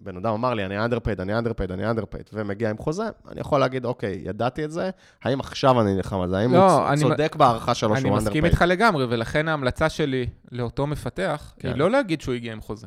[0.01, 3.61] בן אדם אמר לי, אני underpaid, אני underpaid, אני underpaid, ומגיע עם חוזה, אני יכול
[3.61, 4.91] להגיד, אוקיי, ידעתי את זה,
[5.23, 6.39] האם עכשיו אני נלחם על זה?
[6.39, 8.17] האם לא, הוא צודק בהערכה שלו שהוא underpaid?
[8.17, 11.69] אני מסכים איתך לגמרי, ולכן ההמלצה שלי לאותו מפתח, כן.
[11.69, 12.87] היא לא להגיד שהוא הגיע עם חוזה.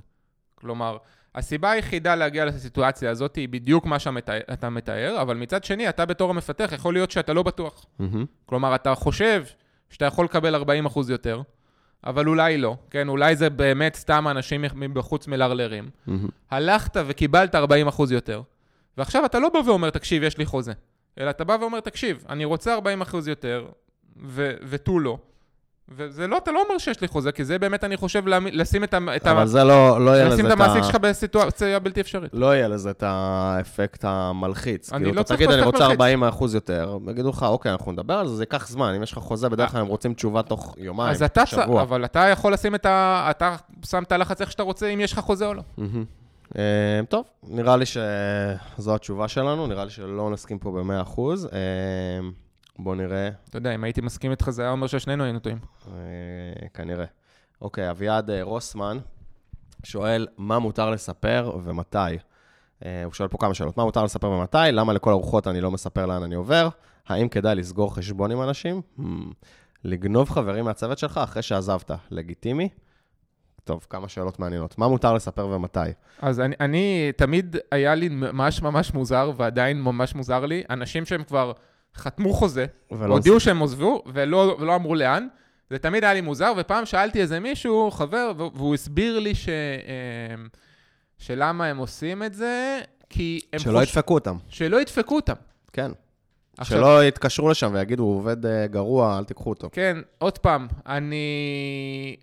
[0.56, 0.98] כלומר,
[1.36, 6.30] הסיבה היחידה להגיע לסיטואציה הזאת היא בדיוק מה שאתה מתאר, אבל מצד שני, אתה בתור
[6.30, 7.86] המפתח, יכול להיות שאתה לא בטוח.
[8.00, 8.04] Mm-hmm.
[8.46, 9.44] כלומר, אתה חושב
[9.90, 11.42] שאתה יכול לקבל 40% יותר,
[12.06, 13.08] אבל אולי לא, כן?
[13.08, 15.90] אולי זה באמת סתם אנשים מבחוץ מלרלרים.
[16.08, 16.12] Mm-hmm.
[16.52, 17.60] הלכת וקיבלת 40%
[18.12, 18.42] יותר,
[18.98, 20.74] ועכשיו אתה לא בא ואומר, תקשיב, יש לי חוזה.
[21.20, 23.68] אלא אתה בא ואומר, תקשיב, אני רוצה 40% יותר,
[24.70, 25.18] ותו לא.
[25.90, 28.94] וזה לא, אתה לא אומר שיש לי חוזה, כי זה באמת, אני חושב, לשים את
[28.94, 28.98] ה...
[29.32, 30.44] אבל זה לא, לא יהיה לזה את ה...
[30.44, 32.32] לשים את המעסיק שלך בסיטואציה בלתי אפשרית.
[32.34, 34.94] לא יהיה לזה את האפקט המלחיץ.
[34.94, 38.14] אני כאילו, לא צריך תגיד, אני רוצה 40 אחוז יותר, יגידו לך, אוקיי, אנחנו נדבר
[38.14, 38.94] על זה, זה ייקח זמן.
[38.94, 41.16] אם יש לך חוזה, בדרך כלל הם רוצים תשובה תוך יומיים,
[41.46, 41.82] שבוע.
[41.82, 43.28] אבל אתה יכול לשים את ה...
[43.30, 45.62] אתה שם את הלחץ איך שאתה רוצה, אם יש לך חוזה או לא.
[46.58, 51.50] אה, טוב, נראה לי שזו התשובה שלנו, נראה לי שלא נסכים פה ב-100 אחוז.
[52.80, 53.30] בוא נראה.
[53.50, 55.60] אתה יודע, אם הייתי מסכים איתך, זה היה אומר ששנינו היינו טועים.
[55.88, 57.06] אה, כנראה.
[57.62, 58.98] אוקיי, אביעד אה, רוסמן
[59.84, 61.98] שואל, מה מותר לספר ומתי?
[62.86, 63.78] אה, הוא שואל פה כמה שאלות.
[63.78, 64.58] מה מותר לספר ומתי?
[64.72, 66.70] למה לכל ארוחות אני לא מספר לאן אני עובר?
[67.08, 68.82] האם כדאי לסגור חשבון עם אנשים?
[69.00, 69.04] Hmm.
[69.84, 72.70] לגנוב חברים מהצוות שלך אחרי שעזבת, לגיטימי?
[73.64, 74.78] טוב, כמה שאלות מעניינות.
[74.78, 75.80] מה מותר לספר ומתי?
[76.22, 81.24] אז אני, אני, תמיד היה לי ממש ממש מוזר, ועדיין ממש מוזר לי, אנשים שהם
[81.24, 81.52] כבר
[81.96, 85.28] חתמו חוזה, הודיעו שהם עוזבו, ולא, ולא אמרו לאן.
[85.70, 89.50] זה תמיד היה לי מוזר, ופעם שאלתי איזה מישהו, חבר, והוא הסביר לי ש...
[89.50, 90.48] אמ,
[91.18, 93.90] שלמה הם עושים את זה, כי הם שלא חוש...
[93.90, 94.38] ידפקו אותם.
[94.50, 95.34] שלא ידפקו אותם.
[95.74, 95.92] כן.
[96.58, 96.78] עכשיו...
[96.78, 99.70] שלא יתקשרו לשם ויגידו, הוא עובד אה, גרוע, אל תיקחו אותו.
[99.72, 102.16] כן, עוד פעם, אני...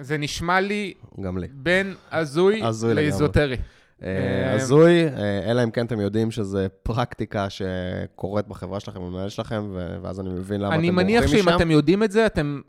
[0.00, 0.94] זה נשמע לי...
[1.20, 1.46] גם לי.
[1.52, 2.62] בין הזוי
[2.94, 3.56] לאיזוטרי.
[4.02, 9.76] אה, הזוי, אה, אלא אם כן אתם יודעים שזו פרקטיקה שקורית בחברה שלכם, במנהל שלכם,
[10.02, 11.00] ואז אני מבין למה אתם בורחים משם.
[11.00, 12.60] אני מניח שאם אתם יודעים את זה, אתם...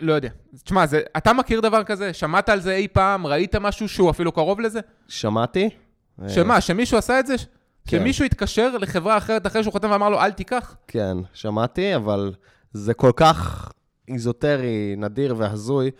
[0.00, 0.28] לא יודע.
[0.64, 1.00] תשמע, זה...
[1.16, 2.12] אתה מכיר דבר כזה?
[2.12, 3.26] שמעת על זה אי פעם?
[3.26, 4.80] ראית משהו שהוא אפילו קרוב לזה?
[5.08, 5.70] שמעתי.
[6.28, 7.34] שמה, שמישהו עשה את זה?
[7.36, 7.98] כן.
[7.98, 10.76] שמישהו התקשר לחברה אחרת אחרי שהוא חותם ואמר לו, אל תיקח?
[10.88, 12.32] כן, שמעתי, אבל
[12.72, 13.72] זה כל כך
[14.08, 15.90] איזוטרי, נדיר והזוי, אה,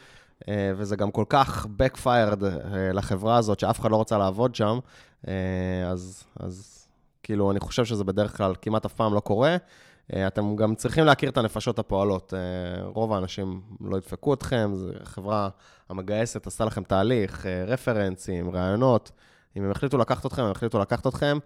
[0.49, 4.78] וזה גם כל כך backfired אה, לחברה הזאת, שאף אחד לא רוצה לעבוד שם,
[5.28, 5.32] אה,
[5.90, 6.86] אז, אז
[7.22, 9.57] כאילו, אני חושב שזה בדרך כלל כמעט אף פעם לא קורה.
[10.12, 12.34] אה, אתם גם צריכים להכיר את הנפשות הפועלות.
[12.34, 15.49] אה, רוב האנשים לא ידפקו אתכם, זו חברה
[15.88, 19.11] המגייסת עשתה לכם תהליך, אה, רפרנסים, רעיונות.
[19.57, 21.38] אם הם החליטו לקחת אתכם, הם החליטו לקחת אתכם.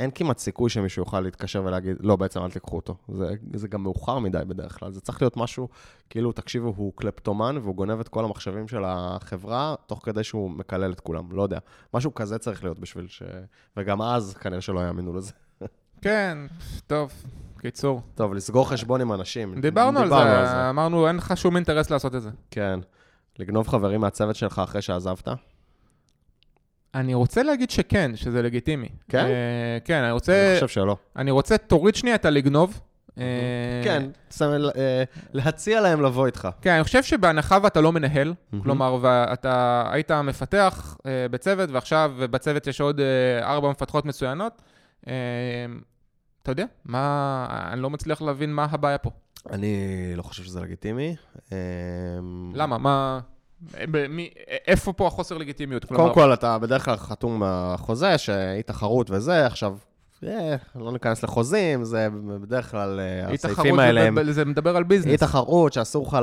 [0.00, 2.94] אין כמעט סיכוי שמישהו יוכל להתקשר ולהגיד, לא, בעצם אל תיקחו אותו.
[3.08, 4.92] זה, זה גם מאוחר מדי בדרך כלל.
[4.92, 5.68] זה צריך להיות משהו,
[6.10, 10.92] כאילו, תקשיבו, הוא קלפטומן והוא גונב את כל המחשבים של החברה, תוך כדי שהוא מקלל
[10.92, 11.58] את כולם, לא יודע.
[11.94, 13.22] משהו כזה צריך להיות בשביל ש...
[13.76, 15.32] וגם אז כנראה שלא יאמינו לזה.
[16.02, 16.38] כן,
[16.86, 17.12] טוב,
[17.58, 18.02] קיצור.
[18.14, 19.60] טוב, לסגור חשבון עם אנשים.
[19.60, 22.30] דיברנו על זה, אמרנו, אין לך שום אינטרס לעשות את זה.
[22.50, 22.80] כן.
[23.38, 25.28] לגנוב חברים מהצוות שלך אחרי שעזבת?
[26.94, 28.88] אני רוצה להגיד שכן, שזה לגיטימי.
[29.08, 29.24] כן?
[29.24, 30.50] אה, כן, אני רוצה...
[30.50, 30.96] אני חושב שלא.
[31.16, 32.80] אני רוצה, תוריד שנייה את הלגנוב.
[33.18, 33.24] אה,
[33.84, 34.10] כן,
[34.42, 36.48] אה, להציע להם לבוא איתך.
[36.62, 38.34] כן, אני חושב שבהנחה ואתה לא מנהל.
[38.62, 40.96] כלומר, ואתה היית מפתח
[41.30, 43.00] בצוות, ועכשיו בצוות יש עוד
[43.42, 44.62] ארבע מפתחות מצוינות,
[46.42, 49.10] אתה יודע, מה, אני לא מצליח להבין מה הבעיה פה.
[49.50, 49.76] אני
[50.16, 51.16] לא חושב שזה לגיטימי.
[52.54, 52.78] למה?
[52.78, 53.20] מה...
[53.90, 54.30] ב- מי-
[54.66, 55.84] איפה פה החוסר לגיטימיות?
[55.84, 59.76] קודם כל, אתה בדרך כלל חתום בחוזה, שאי תחרות וזה, עכשיו,
[60.74, 62.08] לא ניכנס לחוזים, זה
[62.42, 64.32] בדרך כלל, אה, הסעיפים האלה הם...
[64.32, 65.12] זה מדבר על ביזנס.
[65.12, 66.18] אי תחרות, שאסור לך,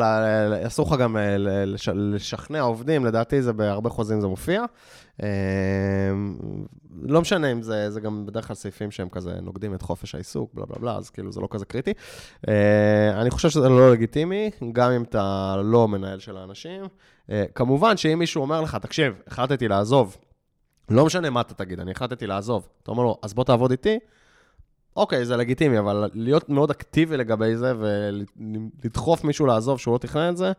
[0.67, 1.35] אסור גם אה,
[1.93, 4.65] לשכנע עובדים, לדעתי זה בהרבה חוזים זה מופיע.
[5.23, 5.29] אה,
[7.01, 10.53] לא משנה אם זה, זה גם בדרך כלל סעיפים שהם כזה נוגדים את חופש העיסוק,
[10.53, 11.93] בלה בלה בלה, אז כאילו זה לא כזה קריטי.
[12.47, 16.83] אה, אני חושב שזה לא לגיטימי, גם אם אתה לא מנהל של האנשים.
[17.55, 20.17] כמובן שאם מישהו אומר לך, תקשיב, החלטתי לעזוב,
[20.89, 22.67] לא משנה מה אתה תגיד, אני החלטתי לעזוב.
[22.83, 23.99] אתה אומר לו, אז בוא תעבוד איתי,
[24.95, 30.29] אוקיי, זה לגיטימי, אבל להיות מאוד אקטיבי לגבי זה ולדחוף מישהו לעזוב שהוא לא תכנן
[30.29, 30.51] את זה,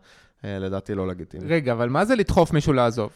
[0.45, 1.45] אה, לדעתי לא לגיטימי.
[1.47, 3.09] רגע, אבל מה זה לדחוף מישהו לעזוב?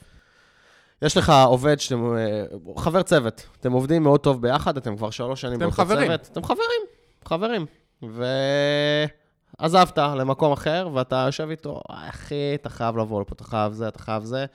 [1.01, 2.45] יש לך עובד שאתם, אה,
[2.77, 6.07] חבר צוות, אתם עובדים מאוד טוב ביחד, אתם כבר שלוש שנים באותו חברים.
[6.07, 6.29] צוות.
[6.31, 6.81] אתם חברים,
[7.25, 7.65] חברים.
[9.59, 13.87] ועזבת למקום אחר, ואתה יושב איתו, "אה, אחי, אתה חייב לבוא לפה, אתה חייב זה,
[13.87, 14.45] אתה חייב זה.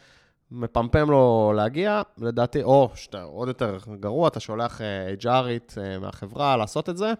[0.50, 6.56] מפמפם לו להגיע, לדעתי, או שאתה עוד יותר גרוע, אתה שולח אה, HRית אה, מהחברה
[6.56, 7.12] לעשות את זה,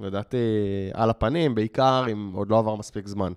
[0.00, 0.36] לדעתי
[0.94, 3.32] על הפנים, בעיקר אם עוד לא עבר מספיק זמן.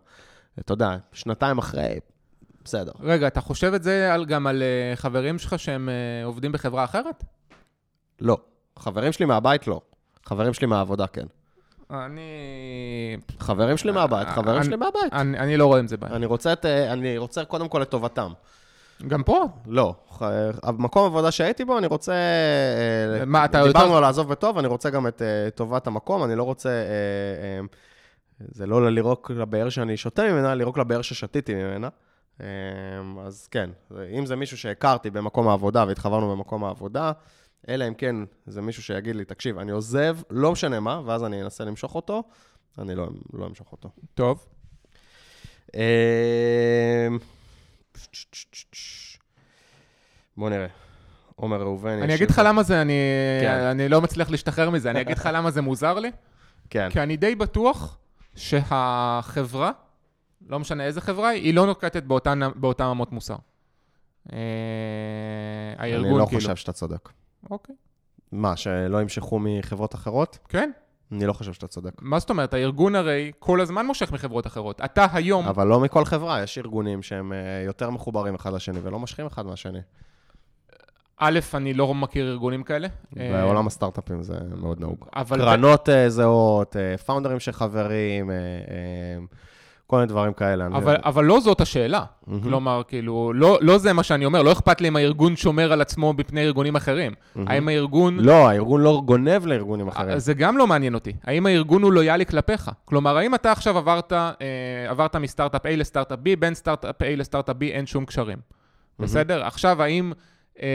[0.59, 1.99] אתה יודע, שנתיים אחרי,
[2.63, 2.91] בסדר.
[2.99, 5.89] רגע, אתה חושב את זה על, גם על אה, חברים שלך שהם
[6.23, 7.23] עובדים בחברה אחרת?
[8.21, 8.37] לא.
[8.79, 9.81] חברים שלי מהבית, לא.
[10.25, 11.25] חברים שלי מהעבודה, כן.
[11.91, 12.21] אני...
[13.39, 15.13] חברים שלי מהבית, חברים שלי מהבית.
[15.13, 16.15] אני, אני לא רואה עם זה בעיה.
[16.15, 18.31] אני רוצה, את, אני רוצה קודם כל את טובתם.
[19.08, 19.45] גם פה?
[19.68, 19.95] לא.
[20.64, 22.14] המקום עבודה שהייתי בו, אני רוצה...
[22.14, 26.24] אה, מה, אתה דיברנו יותר- על לעזוב בטוב, אני רוצה גם את אה, טובת המקום,
[26.24, 26.70] אני לא רוצה...
[26.70, 27.60] אה,
[28.39, 31.89] זה לא לירוק לבאר שאני שותה ממנה, לירוק לבאר ששתיתי ממנה.
[33.26, 33.70] אז כן,
[34.18, 37.12] אם זה מישהו שהכרתי במקום העבודה והתחברנו במקום העבודה,
[37.70, 41.41] אלא אם כן זה מישהו שיגיד לי, תקשיב, אני עוזב, לא משנה מה, ואז אני
[41.41, 42.24] אנסה למשוך אותו,
[42.78, 43.89] אני לא, לא אמשוך אותו.
[44.14, 44.45] טוב.
[50.38, 50.68] בוא נראה.
[51.36, 52.01] עומר ראובני.
[52.01, 52.93] אני אגיד לך למה זה, אני,
[53.41, 53.60] כן.
[53.60, 56.12] אני לא מצליח להשתחרר מזה, אני אגיד לך למה זה מוזר לי.
[56.70, 56.89] כן.
[56.89, 57.97] כי אני די בטוח
[58.36, 59.72] שהחברה,
[60.47, 63.36] לא משנה איזה חברה היא, לא נוקטת באותן, באותן אמות מוסר.
[64.34, 64.38] אה,
[65.78, 66.41] הארגון, אני לא כאילו.
[66.41, 67.10] חושב שאתה צודק.
[67.49, 67.76] אוקיי.
[68.32, 70.38] מה, שלא ימשכו מחברות אחרות?
[70.49, 70.72] כן,
[71.14, 71.91] אני לא חושב שאתה צודק.
[72.01, 72.53] מה זאת אומרת?
[72.53, 74.82] הארגון הרי כל הזמן מושך מחברות אחרות.
[74.82, 78.99] אתה היום, אבל לא מכל חברה, יש ארגונים שהם אה, יותר מחוברים אחד לשני ולא
[78.99, 79.80] מושכים אחד מהשני.
[81.18, 82.88] א', אני לא מכיר ארגונים כאלה.
[83.20, 85.05] אה, בעולם הסטארט-אפים זה מאוד נהוג.
[85.30, 89.26] קרנות אה, זהות, פאונדרים שחברים, אה, אה,
[89.88, 90.65] כל מיני דברים כאלה.
[90.65, 92.03] אני- אבל, אבל לא זאת השאלה.
[92.27, 92.41] מהמם.
[92.43, 95.81] כלומר, כאילו, לא, לא זה מה שאני אומר, לא אכפת לי אם הארגון שומר על
[95.81, 97.11] עצמו בפני ארגונים אחרים.
[97.36, 97.47] מהמם.
[97.47, 98.17] האם הארגון...
[98.19, 100.19] לא, הארגון לא גונב לארגונים אחרים.
[100.19, 101.13] זה גם לא מעניין אותי.
[101.23, 102.71] האם הארגון הוא לויאלי כלפיך?
[102.86, 104.29] כלומר, האם אתה עכשיו עברת, אה,
[104.89, 108.38] עברת מסטארט-אפ A לסטארט-אפ B, בין סטארט-אפ A לסטארט-אפ B אין שום קשרים.
[108.99, 109.43] בסדר?
[109.43, 110.11] עכשיו, האם
[110.61, 110.67] אה,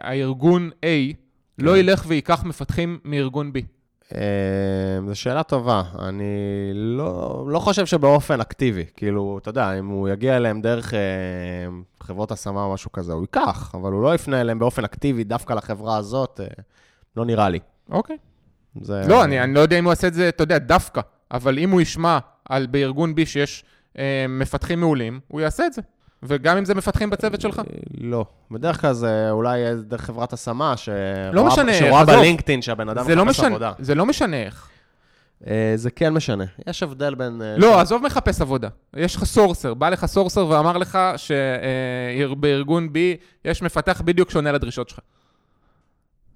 [0.00, 1.14] הארגון A
[1.58, 1.76] לא כן.
[1.78, 3.60] ילך וייקח מפתחים מארגון B?
[4.14, 5.82] אה, זו שאלה טובה.
[5.98, 6.24] אני
[6.74, 8.84] לא, לא חושב שבאופן אקטיבי.
[8.96, 10.98] כאילו, אתה יודע, אם הוא יגיע אליהם דרך אה,
[12.00, 15.52] חברות השמה או משהו כזה, הוא ייקח, אבל הוא לא יפנה אליהם באופן אקטיבי דווקא
[15.52, 16.46] לחברה הזאת, אה,
[17.16, 17.58] לא נראה לי.
[17.90, 18.16] אוקיי.
[18.80, 19.02] זה...
[19.08, 21.00] לא, אני, אני לא יודע אם הוא יעשה את זה, אתה יודע, דווקא,
[21.30, 23.64] אבל אם הוא ישמע על בארגון B שיש
[23.98, 25.82] אה, מפתחים מעולים, הוא יעשה את זה.
[26.22, 27.58] וגם אם זה מפתחים בצוות שלך.
[27.58, 27.64] אה,
[28.00, 28.24] לא.
[28.50, 32.14] בדרך כלל זה אולי דרך חברת השמה, שרואה, לא משנה, שרואה עזוב.
[32.16, 33.72] בלינקדאין שהבן אדם לא, מחפש משנה, עבודה.
[33.78, 34.68] זה לא משנה איך.
[35.46, 36.44] אה, זה כן משנה.
[36.66, 37.42] יש הבדל בין...
[37.42, 38.68] אה, לא, עזוב מחפש עבודה.
[38.96, 42.96] יש לך סורסר, בא לך סורסר ואמר לך שבארגון B
[43.44, 44.98] יש מפתח בדיוק שונה לדרישות שלך.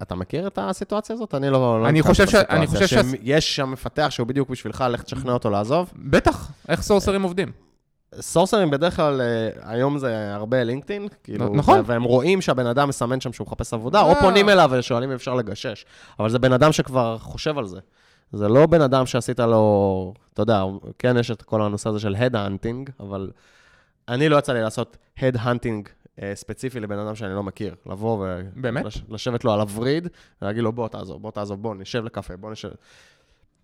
[0.01, 1.35] אתה מכיר את הסיטואציה הזאת?
[1.35, 1.81] אני לא...
[1.81, 5.31] לא אני חושב ש- אני חושב ש- שיש שם מפתח שהוא בדיוק בשבילך, לך תשכנע
[5.31, 5.91] אותו לעזוב.
[5.95, 7.51] בטח, איך סורסרים עובדים?
[8.19, 11.81] סורסרים בדרך כלל, אה, היום זה הרבה LinkedIn, כאילו, נכון.
[11.85, 14.21] והם רואים שהבן אדם מסמן שם שהוא מחפש עבודה, או אה.
[14.21, 15.85] פונים אליו ושואלים אם אפשר לגשש.
[16.19, 17.79] אבל זה בן אדם שכבר חושב על זה.
[18.31, 20.63] זה לא בן אדם שעשית לו, אתה יודע,
[20.99, 23.31] כן יש את כל הנושא הזה של head-hunting, אבל
[24.07, 25.89] אני לא יצא לי לעשות head-hunting
[26.33, 27.75] ספציפי לבן אדם שאני לא מכיר.
[27.85, 28.85] לבוא באמת?
[29.09, 30.07] ולשבת לו על הווריד,
[30.41, 32.69] ולהגיד לו, בוא תעזוב, בוא תעזוב, בוא נשב לקפה, בוא נשב.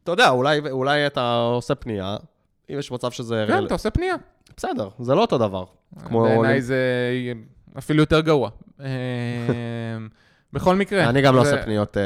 [0.03, 2.17] אתה יודע, אולי, אולי אתה עושה פנייה,
[2.69, 3.45] אם יש מצב שזה...
[3.47, 4.15] כן, אתה עושה פנייה.
[4.57, 5.63] בסדר, זה לא אותו דבר.
[6.11, 6.77] בעיניי זה
[7.77, 8.49] אפילו יותר גרוע.
[8.81, 8.85] אה,
[10.53, 11.09] בכל מקרה.
[11.09, 12.03] אני גם לא עושה פניות אה,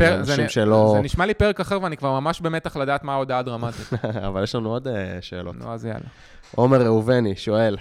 [0.00, 0.92] לאנשים שלא...
[0.96, 3.92] זה נשמע לי פרק אחר ואני כבר ממש במתח לדעת מה ההודעה הדרמטית.
[4.28, 5.54] אבל יש לנו עוד אה, שאלות.
[5.56, 6.08] נו, אז יאללה.
[6.54, 7.76] עומר ראובני שואל,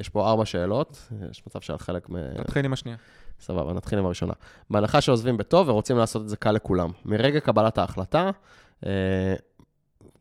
[0.00, 2.16] יש פה ארבע שאלות, יש מצב שעל חלק מ...
[2.16, 2.96] נתחיל עם השנייה.
[3.40, 4.32] סבבה, נתחיל עם הראשונה.
[4.70, 6.90] בהנחה שעוזבים בטוב ורוצים לעשות את זה קל לכולם.
[7.04, 8.30] מרגע קבלת ההחלטה,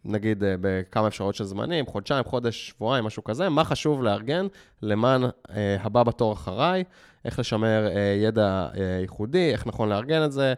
[0.07, 4.47] נגיד אה, בכמה אפשרויות של זמנים, חודשיים, חודש, שבועיים, משהו כזה, מה חשוב לארגן
[4.81, 6.83] למען אה, הבא בתור אחריי,
[7.25, 10.53] איך לשמר אה, ידע אה, ייחודי, איך נכון לארגן את זה,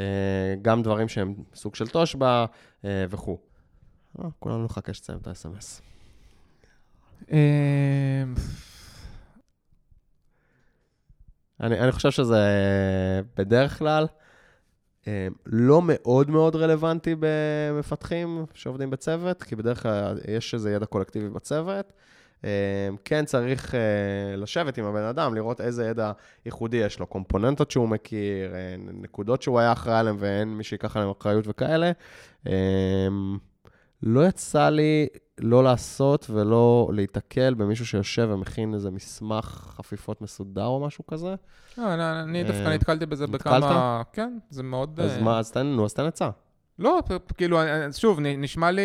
[0.00, 0.04] אה,
[0.62, 2.44] גם דברים שהם סוג של תושבע
[2.84, 3.38] אה, וכו'.
[4.18, 5.82] אה, כולנו נחכה שתסיים את ה-SMS.
[7.32, 8.22] אה,
[11.60, 14.06] אני, אני חושב שזה אה, בדרך כלל
[15.46, 21.92] לא מאוד מאוד רלוונטי במפתחים שעובדים בצוות, כי בדרך כלל יש איזה ידע קולקטיבי בצוות.
[22.44, 26.12] אה, כן צריך אה, לשבת עם הבן אדם, לראות איזה ידע
[26.46, 30.96] ייחודי יש לו, קומפוננטות שהוא מכיר, אה, נקודות שהוא היה אחראי עליהן ואין מי שיקח
[30.96, 31.92] עליהן אחריות וכאלה.
[32.46, 33.08] אה,
[34.02, 35.06] לא יצא לי
[35.42, 39.44] לא לעשות ולא להיתקל במישהו שיושב ומכין איזה מסמך
[39.76, 41.34] חפיפות מסודר או משהו כזה.
[41.78, 43.56] לא, אני- אני דווקא אה, נתקלתי בזה נתקלת?
[43.62, 44.02] בכמה...
[44.12, 45.00] כן, זה מאוד...
[45.00, 46.30] אז אה, מה, אז תן, נו, אז תן עצה.
[46.78, 47.00] לא,
[47.36, 48.82] כאילו, אה, שוב, נשמע לי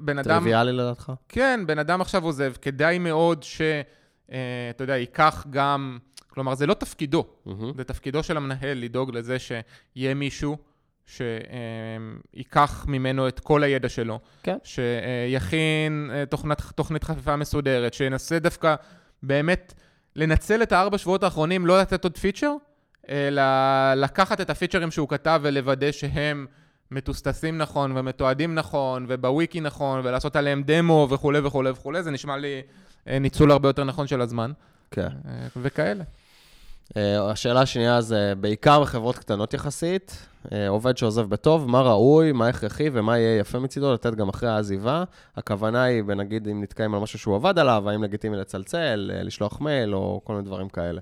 [0.00, 0.28] בן אדם...
[0.38, 1.12] טריוויאלי לדעתך?
[1.28, 3.60] כן, בן אדם עכשיו עוזב, כדאי מאוד ש...
[4.32, 4.38] אה,
[4.70, 5.98] אתה יודע, ייקח גם...
[6.28, 7.24] כלומר, זה לא תפקידו.
[7.76, 10.56] זה תפקידו של המנהל לדאוג לזה שיהיה מישהו
[11.06, 14.20] שייקח ממנו את כל הידע שלו.
[14.42, 14.56] כן.
[14.64, 18.74] שיכין אה, תוכנת, תוכנית חפיפה מסודרת, שינסה דווקא
[19.22, 19.74] באמת
[20.16, 22.52] לנצל את הארבע שבועות האחרונים, לא לתת עוד פיצ'ר,
[23.08, 23.42] אלא
[23.96, 26.46] לקחת את הפיצ'רים שהוא כתב ולוודא שהם
[26.90, 32.62] מטוסטסים נכון ומתועדים נכון ובוויקי נכון ולעשות עליהם דמו וכולי וכולי וכולי, זה נשמע לי
[33.08, 34.52] אה, ניצול הרבה יותר נכון של הזמן
[34.90, 35.02] כן.
[35.02, 36.04] אה, וכאלה.
[36.96, 42.48] אה, השאלה השנייה זה, בעיקר בחברות קטנות יחסית, אה, עובד שעוזב בטוב, מה ראוי, מה
[42.48, 45.04] הכרחי ומה יהיה יפה מצידו לתת גם אחרי העזיבה.
[45.36, 49.60] הכוונה היא, נגיד, אם נתקעים על משהו שהוא עבד עליו, האם לגיטימי לצלצל, אה, לשלוח
[49.60, 51.00] מייל או כל מיני דברים כאלה.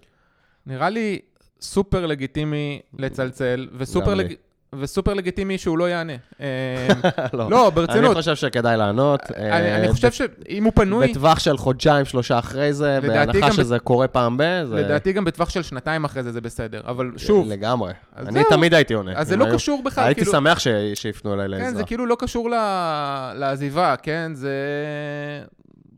[0.67, 1.19] נראה לי
[1.61, 4.25] סופר לגיטימי לצלצל וסופר, גם לי.
[4.25, 4.35] לג...
[4.79, 6.13] וסופר לגיטימי שהוא לא יענה.
[6.41, 6.89] אה,
[7.33, 8.17] לא, לא, אני ברצינות.
[8.17, 9.21] חושב שכדאי לענות.
[9.37, 13.79] אני, אה, אני חושב שאם הוא פנוי, בטווח של חודשיים, שלושה אחרי זה, בהנחה שזה
[13.79, 14.43] קורה פעם ב...
[14.73, 16.81] לדעתי גם בטווח של שנתיים אחרי זה זה בסדר.
[16.87, 17.93] אבל שוב, לגמרי.
[18.17, 18.43] אני.
[18.51, 19.13] תמיד הייתי עונה.
[19.17, 20.33] אז זה לא קשור בכלל, הייתי כאילו...
[20.33, 20.59] שמח
[20.95, 21.69] שיפנו אליי לעזרה.
[21.69, 22.51] כן, זה כאילו לא קשור
[23.35, 24.33] לעזיבה, כן?
[24.35, 24.55] זה...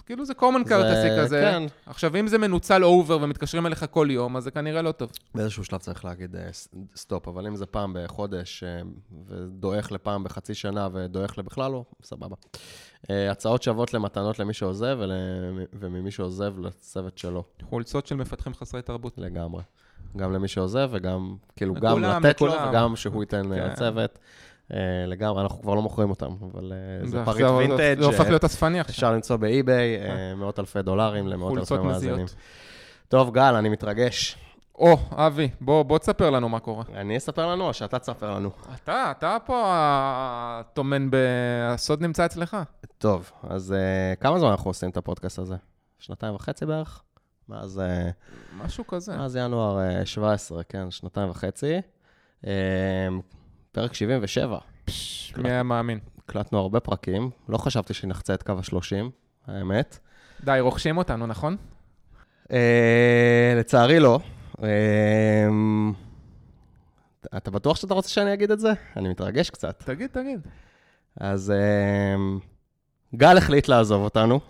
[0.06, 1.40] כאילו זה common courtesy כזה.
[1.40, 1.62] כן.
[1.86, 5.12] עכשיו, אם זה מנוצל over ומתקשרים אליך כל יום, אז זה כנראה לא טוב.
[5.34, 6.48] באיזשהו שלב צריך להגיד אה,
[6.96, 8.80] סטופ, אבל אם זה פעם בחודש, אה,
[9.28, 12.36] ודועך לפעם בחצי שנה ודועך לבכלל לא, סבבה.
[13.10, 15.12] אה, הצעות שוות למתנות למי שעוזב ול-
[15.72, 19.18] וממי שעוזב לצוות שלו, חולצות של מפתחים חסרי תרבות.
[19.18, 19.62] לגמרי.
[20.16, 22.52] גם למי שעוזב וגם, כאילו, גם לכולם, לתת לו.
[22.52, 23.48] וגם שהוא ייתן כן.
[23.70, 24.18] לצוות.
[24.72, 28.00] אה, לגמרי, אנחנו כבר לא מוכרים אותם, אבל אה, זה פריט וינטג'.
[28.00, 28.94] זה הופך אה, להיות אספני עכשיו.
[28.94, 29.98] אפשר למצוא באי-ביי
[30.36, 32.26] מאות אלפי דולרים למאות אלפי מאזינים.
[33.08, 34.36] טוב, גל, אני מתרגש.
[34.74, 36.84] או, אבי, בוא, בוא תספר לנו מה קורה.
[36.94, 38.50] אני אספר לנו או שאתה תספר לנו?
[38.74, 41.16] אתה, אתה פה הטומן ב...
[41.68, 42.56] הסוד נמצא אצלך.
[42.98, 45.56] טוב, אז uh, כמה זמן אנחנו עושים את הפודקאסט הזה?
[45.98, 47.02] שנתיים וחצי בערך?
[47.48, 47.82] מאז,
[48.64, 49.16] משהו כזה.
[49.16, 51.80] מאז ינואר uh, 17, כן, שנתיים וחצי.
[52.44, 52.46] Uh,
[53.72, 55.98] פרק 77, פש, מי היה מאמין?
[56.18, 59.10] הקלטנו הרבה פרקים, לא חשבתי שנחצה את קו ה-30,
[59.46, 59.98] האמת.
[60.44, 61.56] די, רוכשים אותנו, נכון?
[62.44, 62.52] Uh,
[63.56, 64.18] לצערי לא.
[64.56, 64.62] Uh,
[67.36, 68.72] אתה בטוח שאתה רוצה שאני אגיד את זה?
[68.96, 69.82] אני מתרגש קצת.
[69.86, 70.40] תגיד, תגיד.
[71.16, 74.40] אז uh, גל החליט לעזוב אותנו.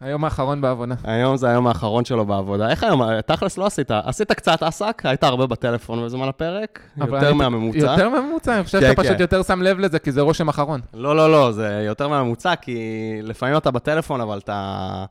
[0.00, 0.94] היום האחרון בעבודה.
[1.04, 2.70] היום זה היום האחרון שלו בעבודה.
[2.70, 3.02] איך היום?
[3.26, 3.90] תכלס לא עשית.
[3.90, 7.78] עשית קצת עסק, היית הרבה בטלפון בזמן הפרק, יותר מהממוצע.
[7.78, 9.20] יותר מהממוצע, אני חושב כן, שאתה פשוט כן.
[9.22, 10.80] יותר שם לב לזה, כי זה רושם אחרון.
[10.94, 12.78] לא, לא, לא, זה יותר מהממוצע, כי
[13.22, 15.04] לפעמים אתה בטלפון, אבל אתה...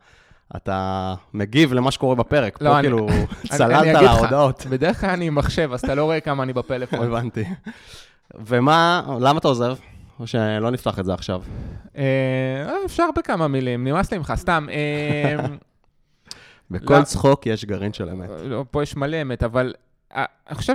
[0.56, 2.62] אתה מגיב למה שקורה בפרק.
[2.62, 3.08] לא, פה אני- כאילו
[3.50, 4.66] צללת על ההודעות.
[4.70, 7.08] בדרך כלל אני עם מחשב, אז אתה לא רואה כמה אני בפלאפון.
[7.08, 7.44] הבנתי.
[8.46, 9.76] ומה, למה אתה עוזב?
[10.20, 11.42] או שלא נפתח את זה עכשיו?
[11.98, 14.68] אה, אפשר בכמה מילים, נמאס לי ממך, סתם.
[14.72, 15.36] אה,
[16.72, 17.04] בכל לא.
[17.04, 18.30] צחוק יש גרעין של אמת.
[18.44, 19.74] לא, פה יש מלא אמת, אבל
[20.16, 20.74] אה, אני חושב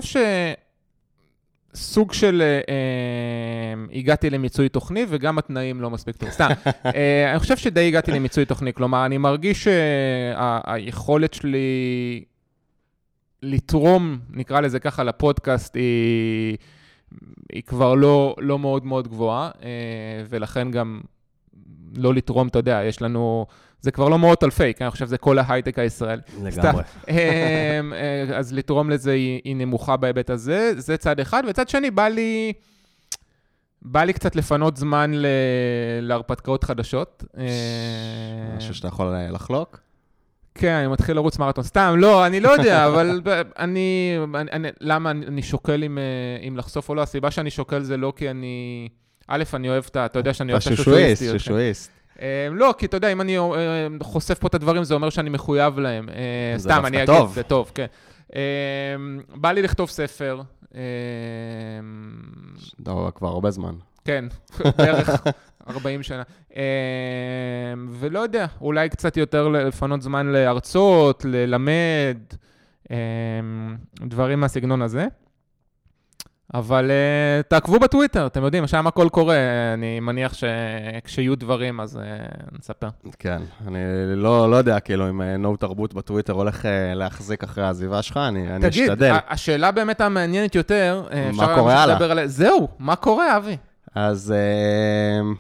[1.75, 6.31] שסוג של אה, אה, הגעתי למיצוי תוכני וגם התנאים לא מספיק טוב.
[6.31, 6.49] סתם,
[6.97, 12.25] אה, אני חושב שדי הגעתי למיצוי תוכני, כלומר, אני מרגיש שהיכולת שלי
[13.43, 16.57] לתרום, נקרא לזה ככה, לפודקאסט היא,
[17.53, 19.69] היא כבר לא, לא מאוד מאוד גבוהה, אה,
[20.29, 21.01] ולכן גם
[21.97, 23.47] לא לתרום, אתה יודע, יש לנו...
[23.81, 26.23] זה כבר לא מאות אלפי, כי אני חושב שזה כל ההייטק הישראלי.
[26.43, 26.83] לגמרי.
[27.09, 31.91] אמ, אה, אז לתרום לזה היא, היא נמוכה בהיבט הזה, זה צד אחד, וצד שני,
[31.91, 32.53] בא לי,
[33.83, 35.27] בא לי קצת לפנות זמן ל,
[36.01, 37.25] להרפתקאות חדשות.
[37.39, 39.81] אה, משהו שאתה יכול אה, לחלוק?
[40.55, 41.65] כן, אני מתחיל לרוץ מרתון.
[41.65, 43.21] סתם, לא, אני לא יודע, אבל
[43.59, 47.03] אני, אני, אני למה אני, שוקל אם, אה, אם לחשוף או לא?
[47.03, 48.89] הסיבה שאני שוקל זה לא כי אני...
[49.29, 50.07] א', אני אוהב את ה...
[50.07, 51.19] אתה יודע שאני אוהב את אתה השושואיסטיות.
[51.19, 51.39] שושואיסט, כן.
[51.39, 51.91] שושואיסט.
[52.23, 53.45] אה, לא, כי אתה יודע, אם אני אה,
[54.03, 56.09] חושף פה את הדברים, זה אומר שאני מחויב להם.
[56.09, 57.15] אה, סתם, אני אגיד.
[57.35, 57.87] זה טוב, כן.
[58.37, 58.41] אה,
[59.35, 60.41] בא לי לכתוב ספר.
[60.75, 60.81] אה,
[62.87, 63.75] לא, כבר הרבה זמן.
[64.05, 64.25] כן,
[64.79, 65.11] בערך
[65.69, 66.23] 40 שנה.
[66.57, 66.63] אה,
[67.91, 72.19] ולא יודע, אולי קצת יותר לפנות זמן להרצות, ללמד,
[72.91, 72.97] אה,
[74.01, 75.07] דברים מהסגנון הזה.
[76.55, 79.37] אבל uh, תעקבו בטוויטר, אתם יודעים, שם הכל קורה,
[79.75, 82.89] אני מניח שכשיהיו דברים אז uh, נספר.
[83.19, 83.79] כן, אני
[84.17, 88.17] לא, לא יודע, כאילו, אם אה, נו תרבות בטוויטר הולך אה, להחזיק אחרי העזיבה שלך,
[88.17, 89.11] אני, אני תגיד, אשתדל.
[89.11, 92.27] ה- השאלה באמת המעניינת יותר, אה, מה קורה הלאה?
[92.27, 93.57] זהו, מה קורה, אבי?
[93.95, 95.35] אז אה, אה,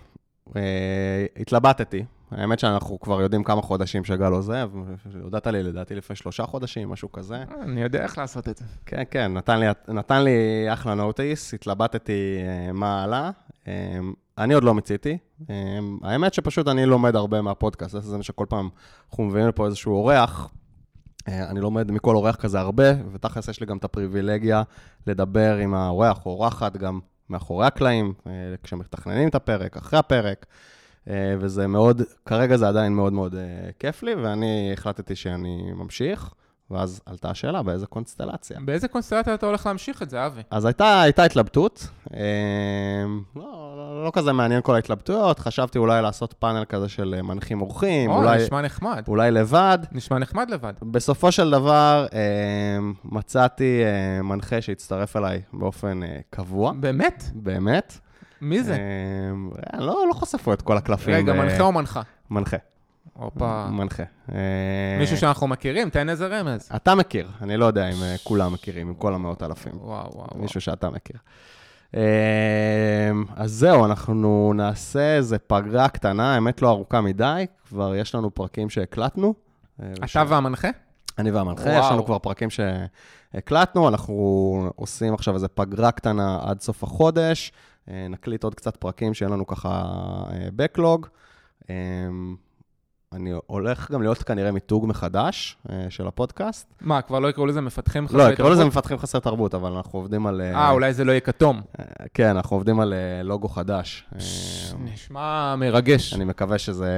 [1.36, 2.04] התלבטתי.
[2.30, 4.70] האמת שאנחנו כבר יודעים כמה חודשים שגל עוזב.
[5.22, 7.44] הודעת לי, לדעתי, לפני שלושה חודשים, משהו כזה.
[7.62, 8.64] אני יודע איך לעשות את זה.
[8.86, 13.30] כן, כן, נתן לי, נתן לי אחלה נוטיס, התלבטתי אה, מה עלה.
[13.68, 13.98] אה,
[14.38, 15.18] אני עוד לא מיציתי.
[15.50, 18.68] אה, האמת שפשוט אני לומד הרבה מהפודקאסט, זה מה שכל פעם
[19.10, 20.50] אנחנו מביאים לפה איזשהו אורח.
[21.28, 24.62] אה, אני לומד מכל אורח כזה הרבה, ותכלס יש לי גם את הפריבילגיה
[25.06, 27.00] לדבר עם האורח או אורחת גם
[27.30, 30.46] מאחורי הקלעים, אה, כשמתכננים את הפרק, אחרי הפרק,
[31.08, 36.34] אה, וזה מאוד, כרגע זה עדיין מאוד מאוד אה, כיף לי, ואני החלטתי שאני ממשיך.
[36.70, 38.58] ואז עלתה השאלה, באיזה קונסטלציה.
[38.64, 40.40] באיזה קונסטלציה אתה הולך להמשיך את זה, אבי?
[40.50, 41.88] אז הייתה, הייתה התלבטות.
[42.14, 42.20] אה,
[43.36, 47.60] לא, לא, לא כזה מעניין כל ההתלבטויות, חשבתי אולי לעשות פאנל כזה של אה, מנחים
[47.60, 49.04] אורחים, או, אולי, נשמע נחמד.
[49.08, 49.78] אולי לבד.
[49.92, 50.72] נשמע נחמד לבד.
[50.82, 57.24] בסופו של דבר, אה, מצאתי אה, מנחה שהצטרף אליי באופן אה, קבוע, באמת?
[57.34, 57.98] באמת.
[58.40, 58.76] מי זה?
[59.74, 61.14] אה, לא, לא חושף פה את כל הקלפים.
[61.14, 62.02] רגע, אה, מנחה או מנחה?
[62.30, 62.56] מנחה.
[63.12, 63.66] הופה.
[63.70, 64.02] מנחה.
[64.32, 65.90] אה, מישהו שאנחנו מכירים?
[65.90, 66.68] תן איזה רמז.
[66.76, 69.72] אתה מכיר, אני לא יודע אם אה, כולם מכירים, עם כל המאות אלפים.
[69.74, 70.28] וואו, וואו.
[70.34, 71.16] מישהו שאתה מכיר.
[71.94, 72.00] אמ,
[73.36, 78.70] אז זהו, אנחנו נעשה איזה פגרה קטנה, האמת לא ארוכה מדי, כבר יש לנו פרקים
[78.70, 79.34] שהקלטנו.
[79.82, 80.68] אה, אתה והמנחה?
[81.18, 81.78] אני והמנחה.
[81.78, 87.52] יש לנו כבר פרקים שהקלטנו, אנחנו עושים עכשיו איזה פגרה קטנה עד סוף החודש,
[87.88, 89.82] אה, נקליט עוד קצת פרקים שיהיה לנו ככה
[90.32, 91.06] אה, backlog.
[93.14, 96.66] אני הולך גם להיות כנראה מיתוג מחדש אה, של הפודקאסט.
[96.80, 98.76] מה, כבר לא יקראו לזה מפתחים חסרי לא, יקראו לזה תרבות?
[98.76, 100.40] מפתחים חסר תרבות, אבל אנחנו עובדים על...
[100.40, 101.60] אה, אולי זה לא יהיה כתום.
[102.14, 104.04] כן, אנחנו עובדים על אה, לוגו חדש.
[104.14, 104.18] אה,
[104.84, 106.14] נשמע מרגש.
[106.14, 106.90] אני מקווה שזה...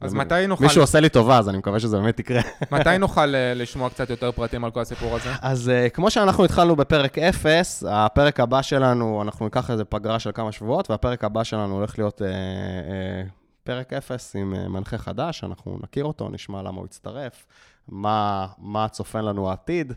[0.00, 2.40] אז מתי נוכל- מישהו עושה לי טובה, אז אני מקווה שזה באמת יקרה.
[2.72, 5.30] מתי נוכל אה, לשמוע קצת יותר פרטים על כל הסיפור הזה?
[5.42, 10.30] אז אה, כמו שאנחנו התחלנו בפרק 0, הפרק הבא שלנו, אנחנו ניקח איזה פגרה של
[10.34, 13.22] כמה שבועות, והפרק הבא שלנו הולך להיות אה, אה,
[13.64, 17.46] פרק 0 עם אה, מנחה חדש, אנחנו נכיר אותו, נשמע למה הוא הצטרף,
[17.88, 19.92] מה, מה צופן לנו העתיד,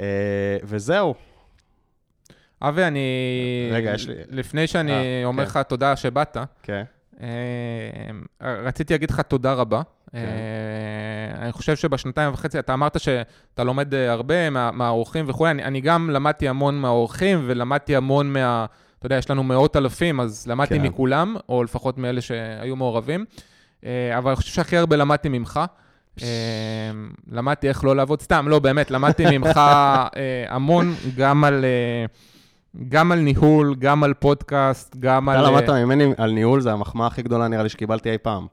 [0.00, 0.04] אה,
[0.64, 1.14] וזהו.
[2.62, 3.00] אבי, אני...
[3.72, 5.50] רגע, יש לי- לפני שאני אה, אומר כן.
[5.50, 6.84] לך תודה שבאת, כן.
[8.42, 9.82] רציתי להגיד לך תודה רבה.
[10.12, 10.18] כן.
[11.38, 16.10] אני חושב שבשנתיים וחצי, אתה אמרת שאתה לומד הרבה מה- מהאורחים וכולי, אני, אני גם
[16.10, 18.66] למדתי המון מהאורחים ולמדתי המון מה...
[19.04, 20.82] אתה יודע, יש לנו מאות אלפים, אז למדתי כן.
[20.82, 23.24] מכולם, או לפחות מאלה שהיו מעורבים.
[23.84, 25.60] אה, אבל אני חושב שהכי הרבה למדתי ממך.
[26.22, 26.28] אה,
[27.32, 30.10] למדתי איך לא לעבוד סתם, לא, באמת, למדתי ממך אה,
[30.48, 31.64] המון, גם על...
[32.88, 35.46] גם על ניהול, גם על פודקאסט, גם אתה על...
[35.46, 38.46] למדת ממני על ניהול, זה המחמאה הכי גדולה נראה לי שקיבלתי אי פעם.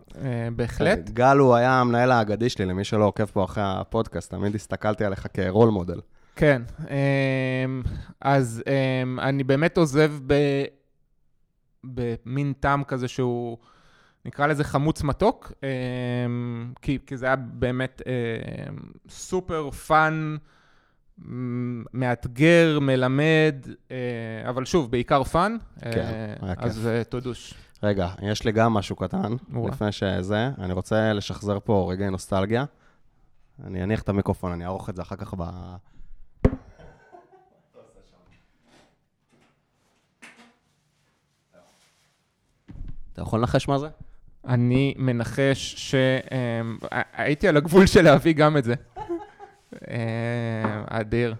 [0.55, 1.09] בהחלט.
[1.09, 5.27] גל הוא היה המנהל האגדי שלי, למי שלא עוקב פה אחרי הפודקאסט, תמיד הסתכלתי עליך
[5.33, 5.99] כרול מודל.
[6.35, 7.81] כן, אמ,
[8.21, 10.33] אז אמ, אני באמת עוזב ב...
[11.83, 13.57] במין טעם כזה שהוא,
[14.25, 18.77] נקרא לזה חמוץ מתוק, אמ, כי, כי זה היה באמת אמ,
[19.09, 20.37] super fun,
[21.93, 23.55] מאתגר, מלמד,
[23.91, 25.57] אה, אבל שוב, בעיקר fun.
[25.81, 26.65] כן, היה כיף.
[26.65, 27.53] אז אה, תודוש.
[27.83, 29.71] רגע, יש לי גם משהו קטן, או-אה.
[29.71, 30.49] לפני שזה.
[30.57, 32.65] אני רוצה לשחזר פה רגעי נוסטלגיה.
[33.63, 35.43] אני אניח את המיקרופון, אני אערוך את זה אחר כך ב...
[43.13, 43.87] אתה יכול לנחש מה זה?
[44.47, 48.73] אני מנחש שהייתי על הגבול של להביא גם את זה.
[49.89, 51.35] אה, אדיר.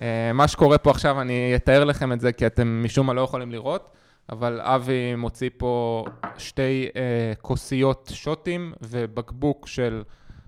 [0.00, 3.20] אה, מה שקורה פה עכשיו, אני אתאר לכם את זה, כי אתם משום מה לא
[3.20, 3.90] יכולים לראות,
[4.32, 6.04] אבל אבי מוציא פה
[6.38, 10.02] שתי אה, כוסיות שוטים ובקבוק של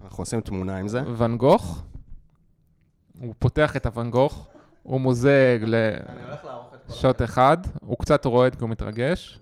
[0.05, 1.03] אנחנו עושים תמונה עם זה.
[1.17, 1.83] ואן גוך.
[3.21, 4.49] הוא פותח את הוואן גוך,
[4.83, 5.59] הוא מוזג
[6.89, 9.42] לשוט אחד, הוא קצת רועד כי הוא מתרגש.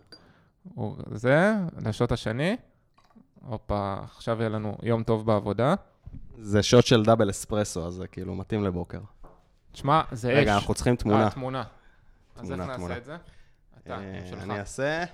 [0.65, 1.53] הוא זה,
[1.85, 2.57] לשוט השני.
[3.47, 5.75] הופה, עכשיו יהיה לנו יום טוב בעבודה.
[6.39, 9.01] זה שוט של דאבל אספרסו, אז זה כאילו מתאים לבוקר.
[9.73, 10.35] תשמע, זה אש.
[10.37, 11.25] רגע, אנחנו צריכים תמונה.
[11.25, 11.65] אה, תמונה.
[12.37, 12.97] אז איך תמונה, נעשה תמונה.
[12.97, 13.17] את זה?
[13.79, 14.43] אתה, אה, עם שלך.
[14.43, 15.05] אני אעשה...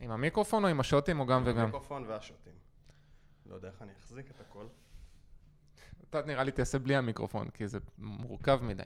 [0.00, 1.58] עם המיקרופון או עם השוטים או גם וגם?
[1.58, 2.52] המיקרופון והשוטים.
[3.46, 4.66] לא יודע איך אני אחזיק את הכל.
[6.10, 8.82] אתה נראה לי תעשה בלי המיקרופון, כי זה מורכב מדי.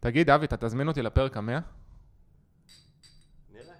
[0.00, 1.58] תגיד, אבי, אתה תזמין אותי לפרק המאה?
[3.52, 3.74] נראה.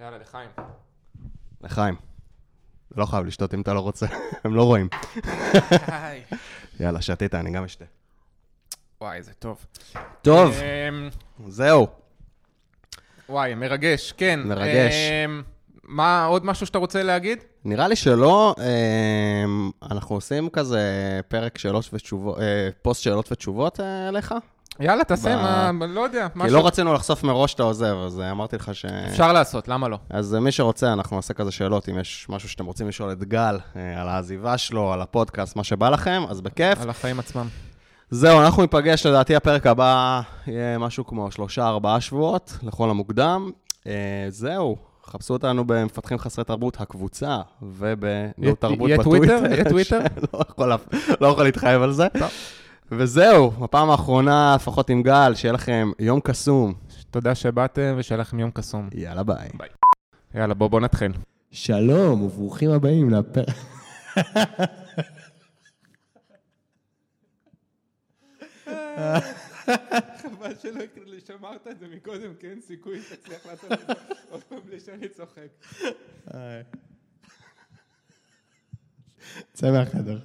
[0.00, 0.50] יאללה, לחיים.
[1.60, 1.94] לחיים.
[2.96, 4.06] לא חייב לשתות אם אתה לא רוצה,
[4.44, 4.88] הם לא רואים.
[6.80, 7.84] יאללה, שתית, אני גם אשתה.
[9.00, 9.66] וואי, זה טוב.
[10.22, 11.08] טוב, אמ,
[11.48, 11.86] זהו.
[13.28, 14.40] וואי, מרגש, כן.
[14.44, 14.94] מרגש.
[14.94, 15.42] אמ,
[15.82, 17.44] מה, עוד משהו שאתה רוצה להגיד?
[17.64, 20.80] נראה לי שלא, אמ, אנחנו עושים כזה
[21.28, 24.34] פרק שאלות ותשובות, אה, פוסט שאלות ותשובות אה, אליך?
[24.80, 26.50] יאללה, תעשה, ב- מה, לא יודע, כי.
[26.50, 28.84] לא רצינו לחשוף מראש שאתה עוזב, אז אה, אמרתי לך ש...
[28.84, 29.98] אפשר לעשות, למה לא?
[30.10, 33.24] אז אה, מי שרוצה, אנחנו נעשה כזה שאלות, אם יש משהו שאתם רוצים לשאול את
[33.24, 36.80] גל, אה, על העזיבה שלו, על הפודקאסט, מה שבא לכם, אז בכיף.
[36.80, 37.46] על החיים עצמם.
[38.10, 43.50] זהו, אנחנו ניפגש, לדעתי הפרק הבא יהיה משהו כמו שלושה, ארבעה שבועות, לכל המוקדם.
[44.28, 49.38] זהו, חפשו אותנו במפתחים חסרי תרבות, הקבוצה, ובנו יהיה- תרבות יהיה בטוויטר.
[49.38, 49.52] טוויטר?
[49.54, 49.98] יהיה טוויטר?
[50.58, 50.76] לא
[51.20, 52.06] לא יכול להתחייב על זה.
[52.92, 56.74] וזהו, בפעם האחרונה, לפחות עם גל, שיהיה לכם יום קסום.
[57.10, 58.88] תודה שבאתם ושיהיה לכם יום קסום.
[58.94, 59.48] יאללה ביי.
[60.34, 61.12] יאללה, בוא, בוא נתחיל.
[61.50, 63.48] שלום וברוכים הבאים לפרק...
[70.22, 70.80] חבל שלא
[71.26, 73.92] שמרת את זה מקודם, כי אין סיכוי שתצליח לעשות את זה
[74.30, 75.48] עוד פעם בלי שאני צוחק.
[79.52, 80.18] צא מהחדר.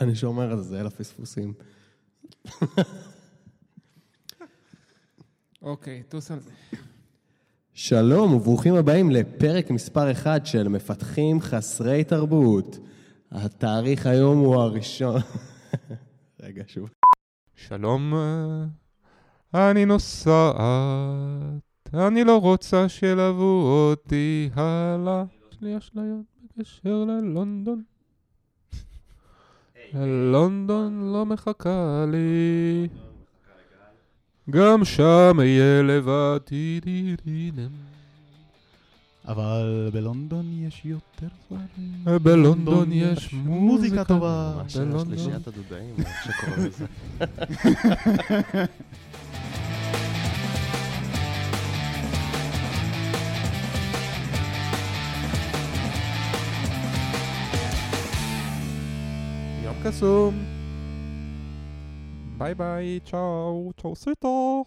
[0.00, 1.54] אני שומר על זה, אל הפספוסים.
[5.62, 6.50] אוקיי, טוס על זה.
[7.72, 12.78] שלום וברוכים הבאים לפרק מספר 1 של מפתחים חסרי תרבות.
[13.30, 15.20] התאריך היום הוא הראשון...
[16.42, 16.90] רגע, שוב.
[17.54, 18.14] שלום,
[19.54, 20.56] אה, אני נוסעת,
[21.94, 25.24] אני לא רוצה שילוו אותי הלאה.
[25.52, 27.82] יש לי אשליות בקשר ללונדון.
[30.32, 32.88] לונדון לא מחכה לי.
[34.50, 36.40] גם שם אהיה לבד.
[36.50, 37.70] די-די-די-דם.
[39.28, 42.22] אבל בלונדון יש יותר דברים.
[42.22, 44.54] בלונדון יש מוזיקה טובה.
[44.56, 45.06] ממש בלונדון.
[45.06, 45.94] שלישיית הדודאים,
[46.24, 46.86] שקוראים לזה.
[59.88, 60.34] יום קסום.
[62.38, 64.64] ביי ביי, צ'או, צ'או סיטו.